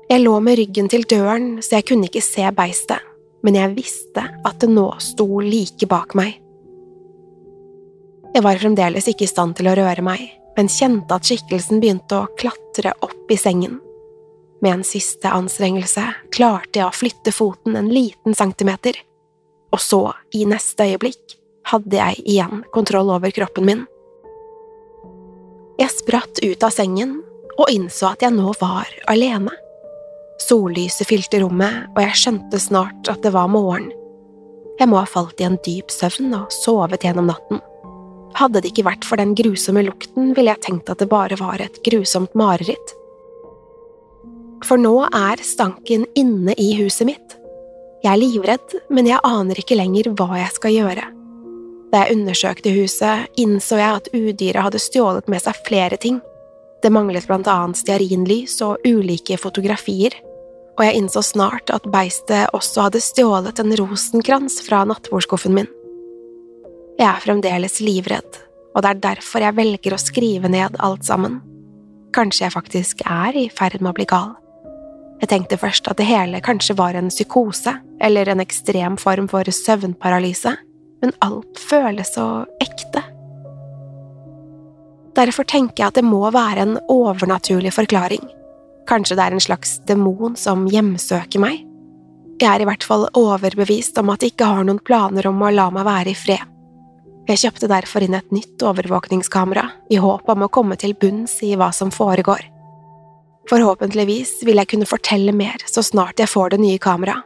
Jeg 0.09 0.25
lå 0.25 0.39
med 0.41 0.57
ryggen 0.57 0.89
til 0.89 1.05
døren, 1.05 1.59
så 1.61 1.83
jeg 1.83 1.91
kunne 1.91 2.09
ikke 2.09 2.25
se 2.25 2.49
beistet, 2.57 3.05
men 3.47 3.55
jeg 3.55 3.77
visste 3.77 4.25
at 4.27 4.59
det 4.59 4.73
nå 4.73 4.89
sto 4.99 5.29
like 5.39 5.87
bak 5.87 6.17
meg. 6.19 6.35
Jeg 8.35 8.43
var 8.45 8.59
fremdeles 8.59 9.07
ikke 9.09 9.25
i 9.25 9.31
stand 9.31 9.55
til 9.57 9.71
å 9.71 9.77
røre 9.79 10.03
meg, 10.05 10.25
men 10.57 10.69
kjente 10.73 11.15
at 11.15 11.29
skikkelsen 11.29 11.79
begynte 11.81 12.19
å 12.19 12.31
klatre 12.37 12.93
opp 13.07 13.31
i 13.31 13.39
sengen. 13.39 13.79
Med 14.65 14.81
en 14.81 14.85
siste 14.89 15.31
anstrengelse 15.31 16.03
klarte 16.35 16.81
jeg 16.81 16.89
å 16.89 16.97
flytte 16.97 17.33
foten 17.33 17.79
en 17.79 17.91
liten 17.93 18.35
centimeter, 18.35 18.99
og 19.71 19.83
så, 19.83 20.01
i 20.35 20.43
neste 20.49 20.89
øyeblikk, 20.91 21.37
hadde 21.71 21.99
jeg 21.99 22.23
igjen 22.25 22.65
kontroll 22.75 23.13
over 23.15 23.31
kroppen 23.35 23.67
min. 23.69 23.87
Jeg 25.79 25.93
spratt 25.93 26.43
ut 26.43 26.67
av 26.67 26.75
sengen 26.75 27.19
og 27.57 27.71
innså 27.73 28.11
at 28.11 28.27
jeg 28.27 28.35
nå 28.35 28.53
var 28.61 28.91
alene. 29.13 29.55
Sollyset 30.43 31.09
fylte 31.09 31.41
rommet, 31.41 31.87
og 31.95 32.03
jeg 32.05 32.21
skjønte 32.21 32.61
snart 32.61 33.09
at 33.09 33.23
det 33.25 33.33
var 33.35 33.49
morgen. 33.49 33.89
Jeg 34.77 34.91
må 34.91 34.99
ha 35.01 35.09
falt 35.09 35.41
i 35.41 35.47
en 35.47 35.57
dyp 35.65 35.93
søvn 35.93 36.35
og 36.37 36.53
sovet 36.53 37.07
gjennom 37.07 37.31
natten. 37.31 37.63
Hadde 38.37 38.61
det 38.61 38.75
ikke 38.75 38.85
vært 38.91 39.07
for 39.09 39.17
den 39.17 39.33
grusomme 39.39 39.87
lukten, 39.87 40.35
ville 40.37 40.53
jeg 40.53 40.65
tenkt 40.67 40.91
at 40.93 41.01
det 41.01 41.09
bare 41.09 41.39
var 41.41 41.63
et 41.65 41.81
grusomt 41.87 42.37
mareritt. 42.37 42.93
For 44.65 44.81
nå 44.81 44.95
er 45.09 45.41
stanken 45.45 46.05
inne 46.17 46.53
i 46.61 46.75
huset 46.83 47.09
mitt. 47.09 47.37
Jeg 48.05 48.13
er 48.13 48.21
livredd, 48.21 48.77
men 48.93 49.09
jeg 49.09 49.25
aner 49.25 49.59
ikke 49.61 49.79
lenger 49.79 50.13
hva 50.17 50.37
jeg 50.43 50.53
skal 50.57 50.75
gjøre. 50.77 51.07
Da 51.93 52.03
jeg 52.03 52.19
undersøkte 52.19 52.73
huset, 52.77 53.31
innså 53.41 53.79
jeg 53.81 54.01
at 54.03 54.11
udyret 54.13 54.65
hadde 54.67 54.83
stjålet 54.83 55.29
med 55.33 55.41
seg 55.45 55.61
flere 55.69 55.97
ting. 56.01 56.21
Det 56.83 56.93
manglet 56.93 57.27
blant 57.29 57.49
annet 57.49 57.81
stearinlys 57.81 58.59
og 58.65 58.85
ulike 58.87 59.39
fotografier, 59.41 60.15
og 60.77 60.85
jeg 60.85 61.01
innså 61.01 61.23
snart 61.25 61.73
at 61.73 61.89
beistet 61.89 62.53
også 62.57 62.87
hadde 62.87 63.01
stjålet 63.01 63.61
en 63.63 63.75
rosenkrans 63.81 64.61
fra 64.67 64.83
nattbordskuffen 64.89 65.57
min. 65.57 65.71
Jeg 66.97 67.09
er 67.09 67.23
fremdeles 67.25 67.81
livredd, 67.85 68.41
og 68.77 68.85
det 68.85 68.91
er 68.91 69.05
derfor 69.09 69.45
jeg 69.45 69.57
velger 69.57 69.97
å 69.97 70.01
skrive 70.01 70.53
ned 70.53 70.77
alt 70.85 71.09
sammen. 71.09 71.41
Kanskje 72.17 72.47
jeg 72.47 72.55
faktisk 72.55 73.03
er 73.05 73.37
i 73.37 73.49
ferd 73.53 73.81
med 73.81 73.93
å 73.95 73.97
bli 73.97 74.09
gal. 74.09 74.37
Jeg 75.21 75.33
tenkte 75.33 75.57
først 75.61 75.89
at 75.89 75.97
det 75.97 76.09
hele 76.09 76.43
kanskje 76.45 76.77
var 76.77 76.97
en 76.97 77.09
psykose 77.13 77.73
eller 78.05 78.29
en 78.29 78.43
ekstrem 78.45 78.99
form 79.01 79.29
for 79.33 79.49
søvnparalyse, 79.49 80.53
men 81.01 81.13
alt 81.25 81.61
føles 81.61 82.13
så 82.17 82.45
ekte. 82.61 83.05
Derfor 85.17 85.47
tenker 85.49 85.83
jeg 85.83 85.89
at 85.89 85.99
det 85.99 86.05
må 86.05 86.27
være 86.35 86.65
en 86.67 86.75
overnaturlig 86.93 87.73
forklaring. 87.73 88.25
Kanskje 88.87 89.17
det 89.17 89.25
er 89.25 89.37
en 89.37 89.43
slags 89.43 89.79
demon 89.89 90.37
som 90.39 90.67
hjemsøker 90.71 91.43
meg? 91.43 91.63
Jeg 92.37 92.51
er 92.51 92.63
i 92.63 92.67
hvert 92.69 92.85
fall 92.85 93.07
overbevist 93.17 93.97
om 93.99 94.13
at 94.13 94.23
jeg 94.23 94.35
ikke 94.35 94.51
har 94.51 94.67
noen 94.69 94.83
planer 94.85 95.27
om 95.31 95.41
å 95.41 95.53
la 95.55 95.71
meg 95.73 95.87
være 95.89 96.13
i 96.13 96.19
fred. 96.19 96.45
Jeg 97.27 97.41
kjøpte 97.43 97.71
derfor 97.71 98.05
inn 98.05 98.15
et 98.15 98.29
nytt 98.31 98.63
overvåkningskamera, 98.63 99.65
i 99.91 99.97
håp 99.99 100.29
om 100.31 100.45
å 100.47 100.51
komme 100.53 100.77
til 100.79 100.95
bunns 101.01 101.41
i 101.43 101.57
hva 101.59 101.73
som 101.75 101.91
foregår. 101.91 102.45
Forhåpentligvis 103.51 104.43
vil 104.47 104.61
jeg 104.61 104.71
kunne 104.71 104.87
fortelle 104.91 105.35
mer 105.35 105.65
så 105.71 105.83
snart 105.83 106.21
jeg 106.23 106.31
får 106.31 106.55
det 106.55 106.61
nye 106.63 106.83
kameraet. 106.83 107.25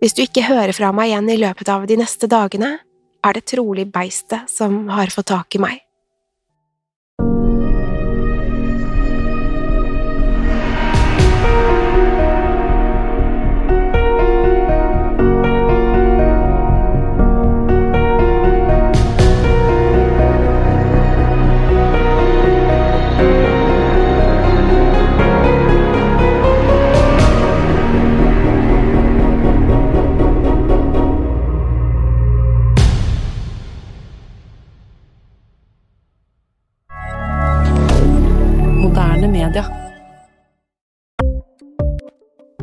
Hvis 0.00 0.14
du 0.16 0.22
ikke 0.24 0.46
hører 0.46 0.72
fra 0.72 0.94
meg 0.96 1.10
igjen 1.10 1.28
i 1.28 1.40
løpet 1.40 1.68
av 1.68 1.82
de 1.88 1.98
neste 2.00 2.28
dagene, 2.30 2.78
er 3.20 3.36
det 3.36 3.48
trolig 3.50 3.84
beistet 3.92 4.48
som 4.48 4.86
har 4.88 5.12
fått 5.12 5.28
tak 5.32 5.58
i 5.58 5.60
meg. 5.60 5.89